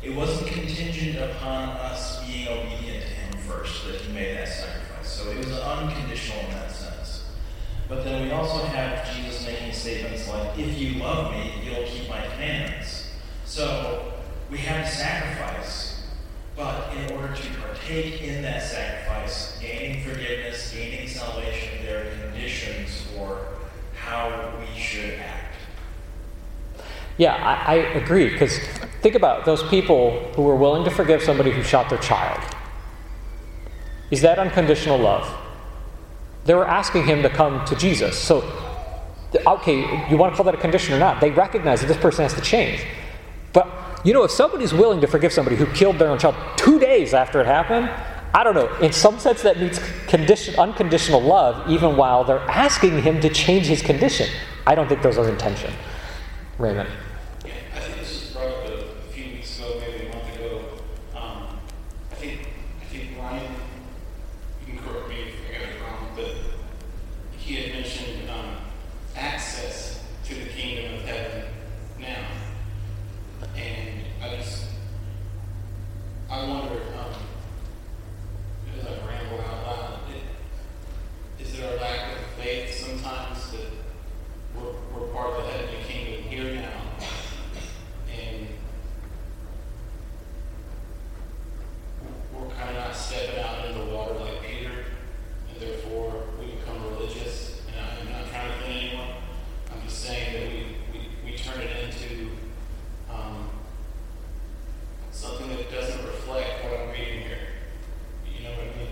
[0.04, 5.08] It wasn't contingent upon us being obedient to him first that he made that sacrifice.
[5.08, 7.24] So it was unconditional in that sense.
[7.88, 12.10] But then we also have Jesus making statements like, if you love me, you'll keep
[12.10, 13.10] my commandments.
[13.46, 14.12] So
[14.52, 16.04] we have a sacrifice,
[16.54, 23.04] but in order to partake in that sacrifice, gaining forgiveness, gaining salvation, there are conditions
[23.16, 23.40] for
[23.96, 25.56] how we should act.
[27.18, 28.30] Yeah, I, I agree.
[28.30, 28.60] Because
[29.02, 32.42] think about those people who were willing to forgive somebody who shot their child.
[34.12, 35.43] Is that unconditional love?
[36.46, 38.18] They were asking him to come to Jesus.
[38.18, 38.44] So,
[39.48, 41.22] okay, you want to call that a condition or not?
[41.22, 42.86] They recognize that this person has to change.
[43.54, 43.68] But,
[44.04, 47.14] you know, if somebody's willing to forgive somebody who killed their own child two days
[47.14, 47.90] after it happened,
[48.36, 48.74] I don't know.
[48.78, 53.68] In some sense, that means condition, unconditional love, even while they're asking him to change
[53.68, 54.28] his condition.
[54.66, 55.72] I don't think those are intention.
[56.58, 56.90] Raymond.
[57.46, 60.36] Yeah, I think this was brought up a, a few weeks ago, maybe a month
[60.36, 60.62] ago.
[61.16, 61.60] Um,
[62.12, 62.48] I think
[62.82, 63.52] I think Ryan,
[64.66, 66.36] you can correct me if I got it wrong, but
[67.38, 68.56] he had mentioned um,
[69.16, 71.44] access to the kingdom of heaven
[72.00, 72.26] now,
[73.56, 74.66] and I just
[76.30, 77.14] I wonder um,
[78.80, 83.68] as I ramble out loud, it, is there a lack of faith sometimes that
[84.56, 86.82] we're, we're part of the heavenly kingdom here now.
[88.12, 88.48] And
[92.34, 94.86] we're kind of not stepping out in the water like Peter,
[95.52, 97.62] and therefore we become religious.
[97.68, 99.16] And I'm not trying to offend anyone.
[99.72, 102.32] I'm just saying that we, we, we turn it into
[103.12, 103.50] um,
[105.12, 107.38] something that doesn't reflect what I'm reading here.
[108.36, 108.88] You know what I mean?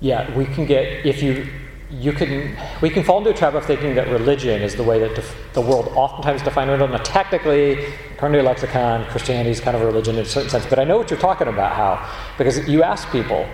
[0.00, 1.46] Yeah, we can get, if you,
[1.90, 5.00] you can, we can fall into a trap of thinking that religion is the way
[5.00, 6.92] that def, the world oftentimes defines religion.
[6.92, 10.66] Now, technically, according to lexicon, Christianity is kind of a religion in a certain sense.
[10.66, 12.08] But I know what you're talking about, how.
[12.38, 13.46] Because you ask people,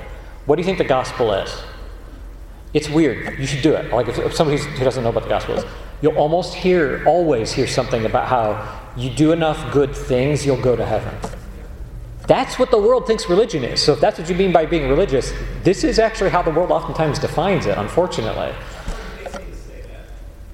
[0.46, 1.62] what do you think the gospel is?
[2.74, 3.38] It's weird.
[3.38, 3.90] You should do it.
[3.92, 5.64] Like if, if somebody who doesn't know what the gospel is,
[6.02, 10.76] you'll almost hear, always hear something about how you do enough good things, you'll go
[10.76, 11.14] to heaven.
[12.26, 13.80] That's what the world thinks religion is.
[13.80, 16.70] So if that's what you mean by being religious, this is actually how the world
[16.70, 18.52] oftentimes defines it, unfortunately.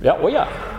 [0.01, 0.79] Yeah, well, yeah.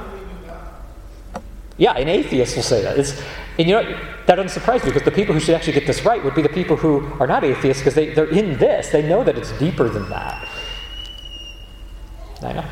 [1.78, 3.00] Yeah, an atheist will say that.
[3.00, 3.20] It's,
[3.58, 3.84] and you know,
[4.28, 6.44] that doesn't surprise me because the people who should actually get this right would be
[6.44, 8.90] the people who are not atheists because they, they're in this.
[8.90, 10.48] They know that it's deeper than that.
[12.44, 12.66] I know.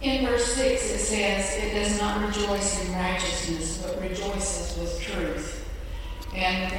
[0.00, 5.68] In verse 6, it says, It does not rejoice in righteousness, but rejoices with truth.
[6.36, 6.72] And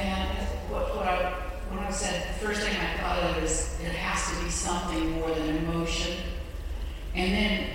[0.70, 1.32] what, what I,
[1.68, 5.10] when I said, the first thing I thought of is there has to be something
[5.20, 6.16] more than emotion.
[7.14, 7.66] And then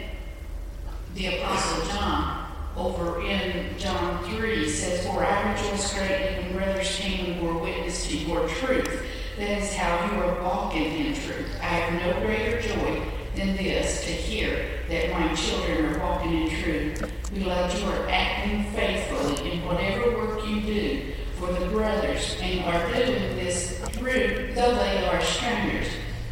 [1.14, 7.34] the Apostle John, over in John 3, says, For I rejoice greatly when brothers came
[7.34, 9.06] and bore witness to your truth.
[9.38, 11.52] That is how you are walking in truth.
[11.62, 13.04] I have no greater joy
[13.36, 17.11] than this to hear that my children are walking in truth.
[17.33, 22.93] Beloved, you are acting faithfully in whatever work you do for the brothers and are
[22.93, 25.88] doing this through, though they are strangers,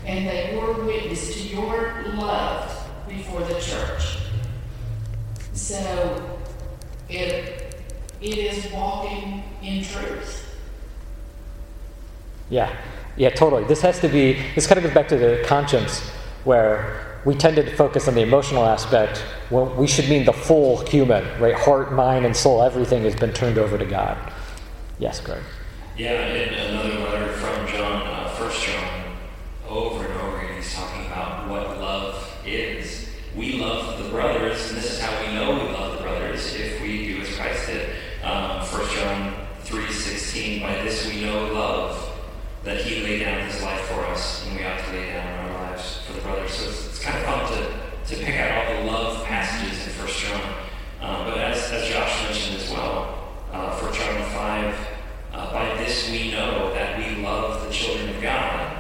[0.05, 4.19] and they bore witness to your love before the church.
[5.53, 6.39] So
[7.09, 7.83] it,
[8.21, 10.55] it is walking in truth.
[12.49, 12.73] Yeah,
[13.17, 13.65] yeah, totally.
[13.65, 16.11] This has to be, this kind of goes back to the conscience
[16.43, 21.23] where we tended to focus on the emotional aspect we should mean the full human,
[21.39, 21.55] right?
[21.55, 24.17] Heart, mind, and soul, everything has been turned over to God.
[24.99, 25.43] Yes, Greg.
[25.95, 29.15] Yeah, in another letter from John, uh, First John,
[29.69, 33.09] over and over again, he's talking about what love is.
[33.35, 36.81] We love the brothers, and this is how we know we love the brothers if
[36.81, 37.89] we do as Christ did.
[38.23, 40.61] Um, First John three sixteen.
[40.61, 42.19] By this we know love,
[42.63, 45.69] that He laid down His life for us, and we ought to lay down our
[45.69, 46.53] lives for the brothers.
[46.53, 49.93] So it's, it's kind of fun to, to pick out all the love passages in
[49.93, 50.41] First John.
[51.01, 54.75] Uh, but as, as Josh mentioned as well, uh, First John five.
[55.33, 58.77] Uh, by this we know that we love the children of God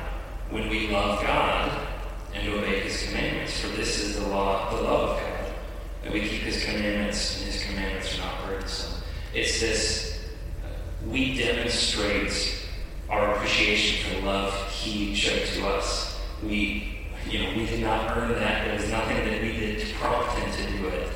[0.51, 1.87] when we love God
[2.35, 3.59] and obey His commandments.
[3.59, 5.53] For this is the law, the love of God,
[6.03, 9.03] that we keep His commandments, and His commandments are not burdensome.
[9.33, 10.19] It's this
[10.63, 10.67] uh,
[11.07, 12.65] we demonstrate
[13.09, 16.19] our appreciation for the love He showed to us.
[16.43, 18.65] We, you know, we did not earn that.
[18.65, 21.09] There was nothing that we did to prompt Him to do it,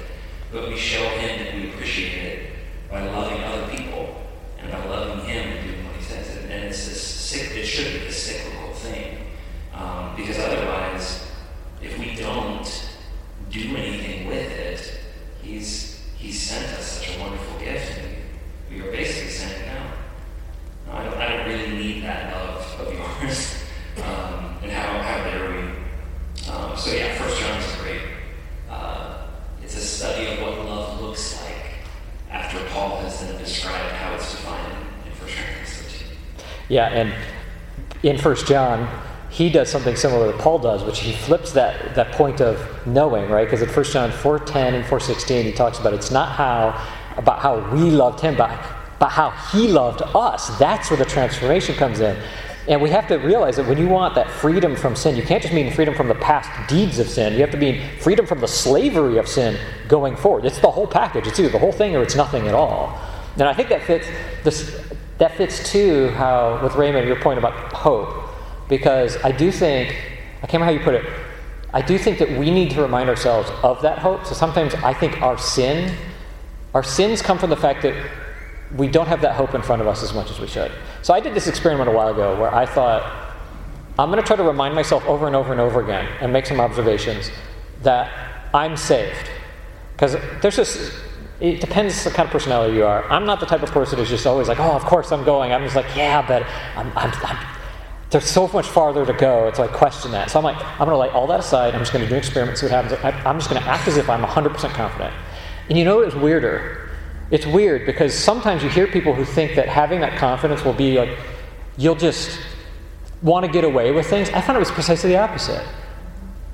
[0.52, 2.50] but we show Him that we appreciate it
[2.90, 4.16] by loving other people
[4.60, 6.38] and by loving Him and doing what He says.
[6.44, 9.18] And it's this, it should be this cyclical thing.
[9.74, 11.28] Um, because otherwise,
[11.82, 12.87] if we don't
[13.58, 15.00] do anything with it,
[15.42, 18.16] He's He's sent us such a wonderful gift, and
[18.70, 22.94] we are basically saying, no, no I, don't, I don't really need that love of
[22.94, 23.64] yours.
[23.98, 26.52] um, and how, how dare we?
[26.52, 28.02] Um, so yeah, First John is great.
[28.70, 29.28] Uh,
[29.62, 31.76] it's a study of what love looks like
[32.32, 34.74] after Paul has then described how it's defined
[35.06, 36.18] in 1 Corinthians 13.
[36.70, 37.14] Yeah, and
[38.04, 38.90] in First John,
[39.38, 43.30] he does something similar that Paul does, which he flips that, that point of knowing,
[43.30, 43.46] right?
[43.46, 46.70] Because in 1 John 4.10 and 4.16, he talks about it's not how
[47.18, 48.50] about how we loved him, but,
[48.98, 50.58] but how he loved us.
[50.58, 52.20] That's where the transformation comes in.
[52.68, 55.44] And we have to realize that when you want that freedom from sin, you can't
[55.44, 57.34] just mean freedom from the past deeds of sin.
[57.34, 59.56] You have to mean freedom from the slavery of sin
[59.88, 60.46] going forward.
[60.46, 61.28] It's the whole package.
[61.28, 63.00] It's either the whole thing or it's nothing at all.
[63.36, 64.08] And I think that fits
[64.44, 64.84] this,
[65.20, 68.27] that fits too how with Raymond your point about hope,
[68.70, 69.96] because I do think
[70.38, 71.28] I can't remember how you put it.
[71.74, 74.26] I do think that we need to remind ourselves of that hope.
[74.26, 75.96] So sometimes I think our sin,
[76.74, 77.96] our sins come from the fact that
[78.76, 80.72] we don't have that hope in front of us as much as we should.
[81.02, 83.34] So I did this experiment a while ago where I thought,
[83.98, 86.46] I'm going to try to remind myself over and over and over again and make
[86.46, 87.32] some observations
[87.82, 88.12] that
[88.54, 89.30] I'm saved.
[89.94, 90.94] Because there's just,
[91.40, 93.04] it depends the kind of personality you are.
[93.10, 95.52] I'm not the type of person who's just always like, oh, of course I'm going.
[95.52, 96.44] I'm just like, yeah, but
[96.76, 97.57] I'm, I'm, I'm
[98.10, 99.52] there's so much farther to go.
[99.54, 100.32] So I question that.
[100.32, 101.74] So I'm like, I'm to lay all that aside.
[101.74, 102.94] I'm just to do an experiment, see what happens.
[103.04, 105.14] I, I'm just to act as if I'm 100% confident.
[105.70, 106.90] And you know is weirder?
[107.32, 110.98] It's weird because sometimes you hear people who think that having that confidence will be
[110.98, 111.18] like,
[111.78, 112.40] you'll just
[113.22, 114.30] want to get away with things.
[114.30, 115.66] I found it was precisely the opposite.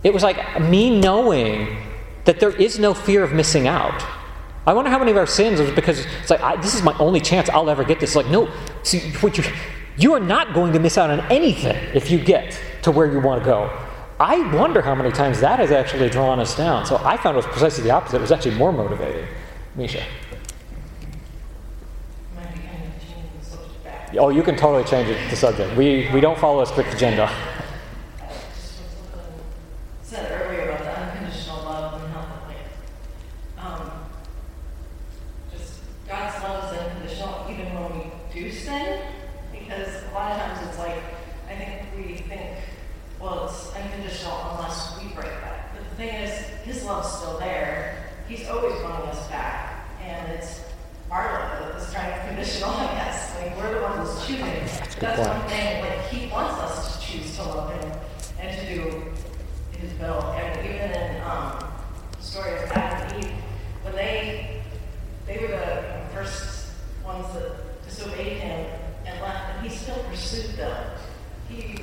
[0.04, 1.78] It was like me knowing
[2.26, 4.04] that there is no fear of missing out.
[4.66, 6.98] I wonder how many of our sins was because it's like, I, this is my
[6.98, 8.16] only chance I'll ever get this.
[8.16, 8.50] Like, no,
[8.82, 9.44] see, what you,
[9.98, 13.20] you are not going to miss out on anything if you get to where you
[13.20, 13.70] want to go.
[14.20, 16.86] I wonder how many times that has actually drawn us down.
[16.86, 18.18] So I found it was precisely the opposite.
[18.18, 19.28] It was actually more motivating.
[19.76, 20.04] Misha.
[24.16, 25.76] Oh, you can totally change it, the subject.
[25.76, 27.32] We, we don't follow a strict agenda.
[30.04, 32.58] said earlier about the unconditional love and how like
[33.58, 33.92] um,
[35.52, 39.02] just God's love is unconditional even when we do sin
[39.52, 41.02] because a lot of times it's like
[41.50, 42.58] I think we think
[43.20, 46.32] well it's unconditional unless we break that but the thing is
[46.64, 50.62] his love's still there he's always wanting us back and it's
[51.10, 54.96] our love that's kind of conditional I guess like we're the ones who's choosing That's
[54.96, 55.40] a good that's point.
[55.40, 57.92] one thing like he wants us to choose to love him
[58.40, 59.14] and to do
[59.80, 60.22] his will.
[60.32, 61.64] And even in um,
[62.18, 63.32] the story of Adam and Eve,
[63.84, 64.62] when they
[65.28, 65.84] they were the
[66.14, 66.72] first
[67.06, 68.66] ones that disobeyed him
[69.06, 70.98] and left, and he still pursued them.
[71.50, 71.76] He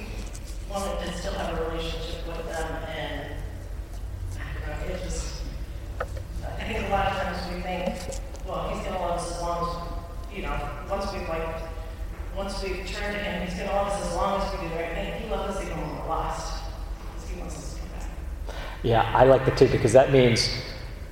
[0.70, 3.32] wanted to still have a relationship with them, and
[4.36, 5.42] I don't know, it just.
[6.00, 7.94] I think a lot of times we think,
[8.46, 11.62] well, he's going to love us as long as, you know, once we've like,
[12.36, 14.74] once we've turned to him, he's going to love us as long as we do
[14.74, 15.22] the right thing.
[15.22, 16.62] He loves us even when we're lost.
[17.14, 18.08] Because he wants us to come back.
[18.82, 20.50] Yeah, I like the two because that means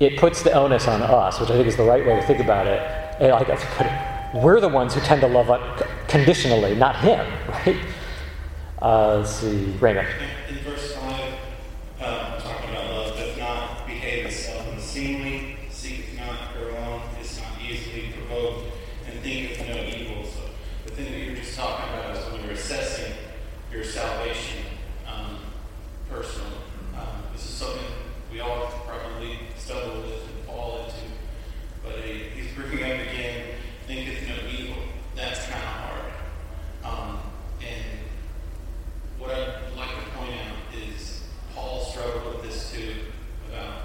[0.01, 2.41] it puts the onus on us, which I think is the right way to think
[2.41, 2.80] about it.
[3.20, 5.49] And like I put it, we're the ones who tend to love
[6.07, 7.76] conditionally, not him, right?
[8.80, 10.07] Uh, let's see, Raymond.
[10.49, 11.12] In verse 5,
[12.01, 17.61] um, talking about love, does not behave itself unseemly, seeketh not her own, is not
[17.61, 18.72] easily provoked,
[19.07, 20.24] and thinketh no evil.
[20.24, 20.41] So
[20.86, 23.12] the thing that you're just talking about is when you're assessing
[23.72, 24.64] your salvation
[25.07, 25.39] um,
[26.11, 26.57] personally.
[26.97, 27.84] Um, this is something
[28.32, 30.97] we all probably struggle with and fall into.
[31.84, 33.47] But he, he's bringing up again,
[33.86, 34.82] thinketh no evil.
[35.14, 36.12] That's kind of hard.
[36.84, 37.20] Um,
[37.61, 37.84] and
[39.18, 41.22] what I'd like to point out is
[41.55, 42.95] Paul struggled with this too,
[43.49, 43.82] about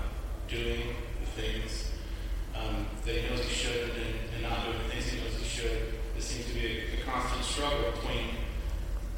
[0.48, 1.92] doing the things
[2.56, 5.46] um, that he knows he should and, and not doing the things he knows he
[5.46, 5.94] should.
[6.14, 8.30] There seems to be a, a constant struggle between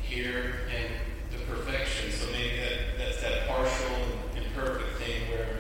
[0.08, 0.94] here and
[1.32, 2.12] the perfection.
[2.12, 3.96] So maybe that, that's that partial
[4.36, 5.60] and imperfect thing where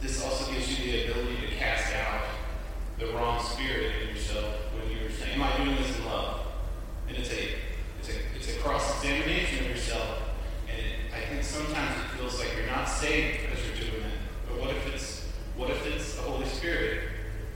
[0.00, 2.22] this also gives you the ability to cast out
[2.98, 6.46] the wrong spirit in yourself when you're saying, Am I doing this in love?
[7.08, 7.48] And it's a
[8.00, 10.18] it's a it's a cross examination of yourself.
[10.68, 14.18] And it, I think sometimes it feels like you're not saved because you're doing it.
[14.48, 15.26] But what if it's
[15.56, 17.04] what if it's the Holy Spirit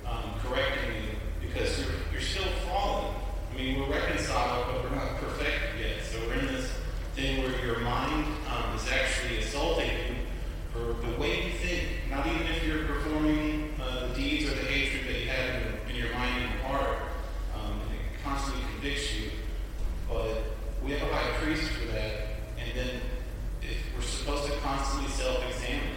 [0.06, 3.14] um, correcting you because you're you're still fallen?
[3.54, 6.04] I mean, we're reconciled, but we're not perfected yet.
[6.04, 6.72] So we're in this
[7.14, 10.14] thing where your mind um, is actually assaulting you
[10.72, 11.88] for the way you think.
[12.10, 15.90] Not even if you're performing uh, the deeds or the hatred that you have in,
[15.90, 16.98] in your mind and your heart.
[17.54, 19.30] Um, and it constantly convicts you.
[20.08, 20.42] But
[20.84, 20.92] we
[21.54, 22.12] have a high priest for that.
[22.58, 23.00] And then
[23.62, 25.96] if we're supposed to constantly self-examine,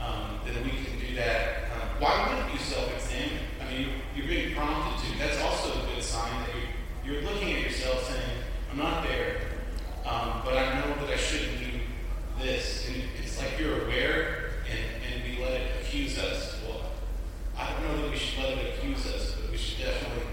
[0.00, 1.64] um, then we can do that.
[1.72, 3.38] Um, why wouldn't you self-examine?
[3.60, 5.18] I mean, you're being prompted to.
[5.18, 6.50] That's also a good sign that
[7.04, 8.38] you're, you're looking at yourself saying,
[8.70, 9.40] I'm not there,
[10.04, 11.80] um, but I know that I shouldn't do
[12.40, 12.88] this.
[12.88, 16.60] And it's like you're aware and, and we let it accuse us.
[16.66, 16.82] Well,
[17.56, 20.24] I don't know that we should let it accuse us, but we should definitely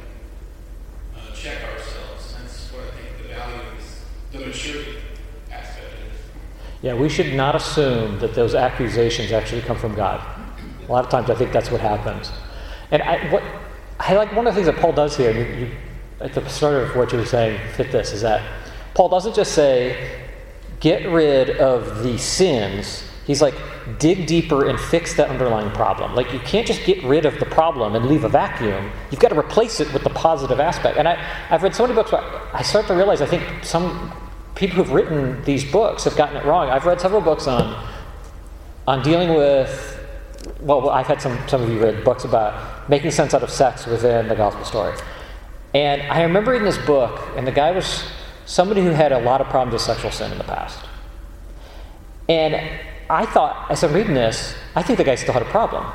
[1.16, 2.34] uh, check ourselves.
[2.36, 4.02] And that's what I think the value is,
[4.32, 4.98] the maturity
[5.52, 6.20] aspect of it.
[6.94, 10.22] Yeah, we should not assume that those accusations actually come from God.
[10.88, 12.32] A lot of times I think that's what happens.
[12.92, 13.44] And I, what,
[14.00, 15.72] I like one of the things that Paul does here, you, you,
[16.20, 18.44] at the start of what you were saying, fit this, is that
[18.94, 20.22] Paul doesn't just say,
[20.82, 23.04] get rid of the sins.
[23.26, 23.56] He's like,
[23.98, 26.14] dig deeper and fix that underlying problem.
[26.14, 28.92] Like, you can't just get rid of the problem and leave a vacuum.
[29.10, 30.98] You've got to replace it with the positive aspect.
[30.98, 31.18] And I,
[31.50, 34.14] I've read so many books, I start to realize I think some
[34.64, 36.70] people who've written these books have gotten it wrong.
[36.70, 37.86] I've read several books on,
[38.88, 40.00] on dealing with,
[40.62, 43.86] well, I've had some, some of you read books about making sense out of sex
[43.86, 44.98] within the gospel story.
[45.74, 48.06] And I remember reading this book, and the guy was
[48.46, 50.80] somebody who had a lot of problems with sexual sin in the past.
[52.30, 52.56] And
[53.10, 55.86] I thought, as I'm reading this, I think the guy still had a problem.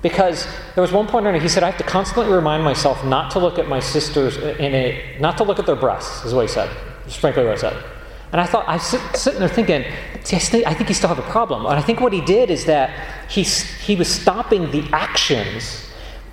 [0.00, 3.30] Because there was one point in he said, I have to constantly remind myself not
[3.32, 6.42] to look at my sisters in a, not to look at their breasts, is what
[6.42, 6.74] he said.
[7.22, 7.84] What I said.
[8.32, 11.30] And I thought, I was sit, sitting there thinking, I think he still have a
[11.30, 11.66] problem.
[11.66, 15.90] And I think what he did is that he, he was stopping the actions,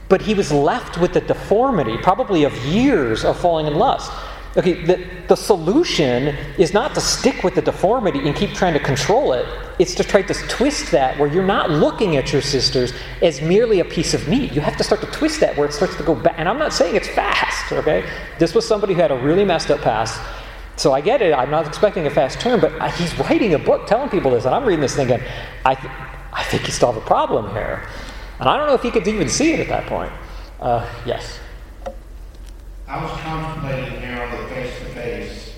[0.08, 4.12] but he was left with the deformity, probably of years of falling in lust.
[4.56, 8.80] Okay, the, the solution is not to stick with the deformity and keep trying to
[8.80, 9.46] control it.
[9.78, 13.82] It's to try to twist that where you're not looking at your sisters as merely
[13.82, 14.54] a piece of meat.
[14.54, 16.36] You have to start to twist that where it starts to go back.
[16.38, 18.10] And I'm not saying it's fast, okay?
[18.40, 20.20] This was somebody who had a really messed up past.
[20.78, 21.34] So I get it.
[21.34, 24.46] I'm not expecting a fast turn, but he's writing a book telling people this.
[24.46, 25.20] And I'm reading this thinking,
[25.66, 25.92] I, th-
[26.32, 27.88] I think you still have a problem here.
[28.40, 30.12] And I don't know if he could even see it at that point.
[30.60, 31.40] Uh, yes.
[32.88, 35.54] I was contemplating here on the face to face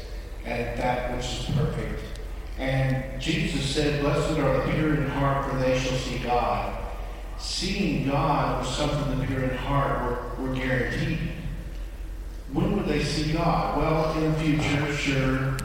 [0.46, 2.02] and that which is perfect.
[2.58, 6.78] And Jesus said, Blessed are the pure in heart, for they shall see God.
[7.38, 11.20] Seeing God was something the pure in heart were, were guaranteed.
[12.54, 13.78] When would they see God?
[13.78, 15.58] Well, in the future, sure.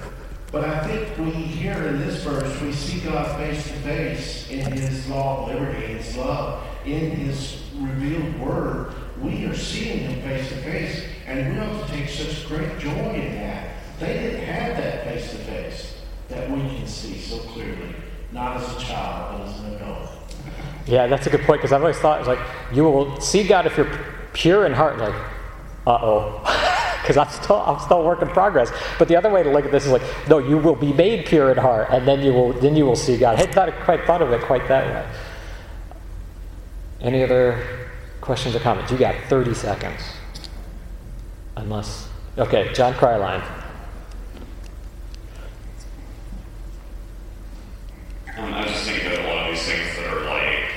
[0.52, 4.70] But I think we here in this verse, we see God face to face in
[4.70, 8.94] His law of liberty, His love, in His revealed word.
[9.20, 13.14] We are seeing Him face to face, and we ought to take such great joy
[13.14, 13.70] in that.
[13.98, 15.94] They didn't have that face to face
[16.28, 17.94] that we can see so clearly,
[18.30, 20.10] not as a child, but as an adult.
[20.86, 22.40] Yeah, that's a good point because I've always thought it's like
[22.72, 23.90] you will see God if you're
[24.34, 24.98] pure in heart.
[24.98, 25.14] Like,
[25.86, 26.42] uh oh,
[27.04, 28.72] because I'm still I'm still work in progress.
[28.98, 31.26] But the other way to look at this is like, no, you will be made
[31.26, 33.36] pure in heart, and then you will then you will see God.
[33.36, 35.18] I had not quite thought of it quite that way.
[37.00, 37.84] Any other
[38.22, 38.90] questions or comments?
[38.90, 40.00] You got 30 seconds.
[41.56, 43.44] Unless, okay, John Cryline.
[48.36, 50.72] Um, I just think that a lot of these things that are like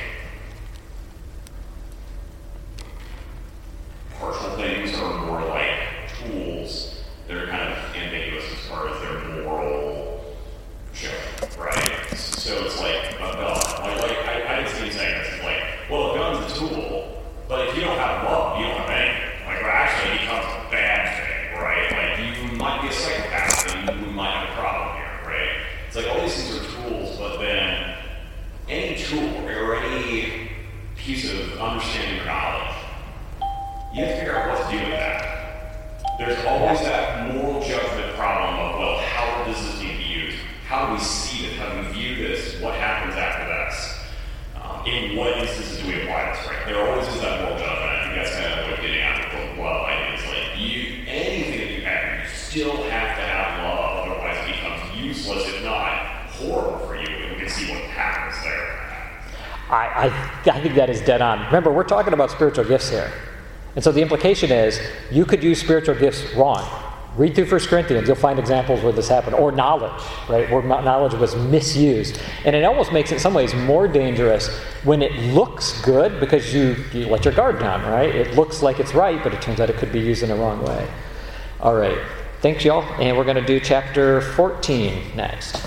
[4.19, 5.79] partial things are more like
[6.19, 7.03] tools.
[7.27, 10.35] They're kind of ambiguous as far as their moral
[10.93, 11.09] show,
[11.57, 12.15] right?
[12.15, 13.57] So it's like a gun.
[13.81, 15.33] Like, like I, I didn't see him saying this.
[15.33, 16.87] It's like, well, a gun's a tool.
[29.07, 30.49] tool or any
[30.97, 32.75] piece of understanding or knowledge,
[33.93, 36.03] you have to figure out what to do with that.
[36.19, 40.37] There's always that moral judgment problem of, well, how does this need to be used?
[40.67, 41.57] How do we see this?
[41.57, 42.59] How do we view this?
[42.59, 43.95] What happens after this?
[44.61, 46.65] Um, in what instances do we apply this, right?
[46.65, 47.87] There always is that moral judgment.
[47.87, 50.13] I think that's kind of what getting at with the love idea.
[50.15, 54.51] It's like you, anything that you have, you still have to have love, otherwise it
[54.51, 57.07] becomes useless, if not horrible for you.
[57.07, 58.77] And we can see what happens there.
[59.69, 61.36] I, I, I think that is dead on.
[61.47, 63.11] Remember, we're talking about spiritual gifts here.
[63.75, 64.79] And so the implication is
[65.11, 66.67] you could use spiritual gifts wrong.
[67.15, 69.35] Read through 1 Corinthians, you'll find examples where this happened.
[69.35, 70.49] Or knowledge, right?
[70.51, 72.19] Where knowledge was misused.
[72.45, 76.53] And it almost makes it in some ways more dangerous when it looks good because
[76.53, 78.13] you, you let your guard down, right?
[78.13, 80.35] It looks like it's right, but it turns out it could be used in the
[80.35, 80.87] wrong way.
[81.59, 81.97] All right.
[82.41, 82.83] Thanks, y'all.
[83.01, 85.66] And we're going to do chapter 14 next.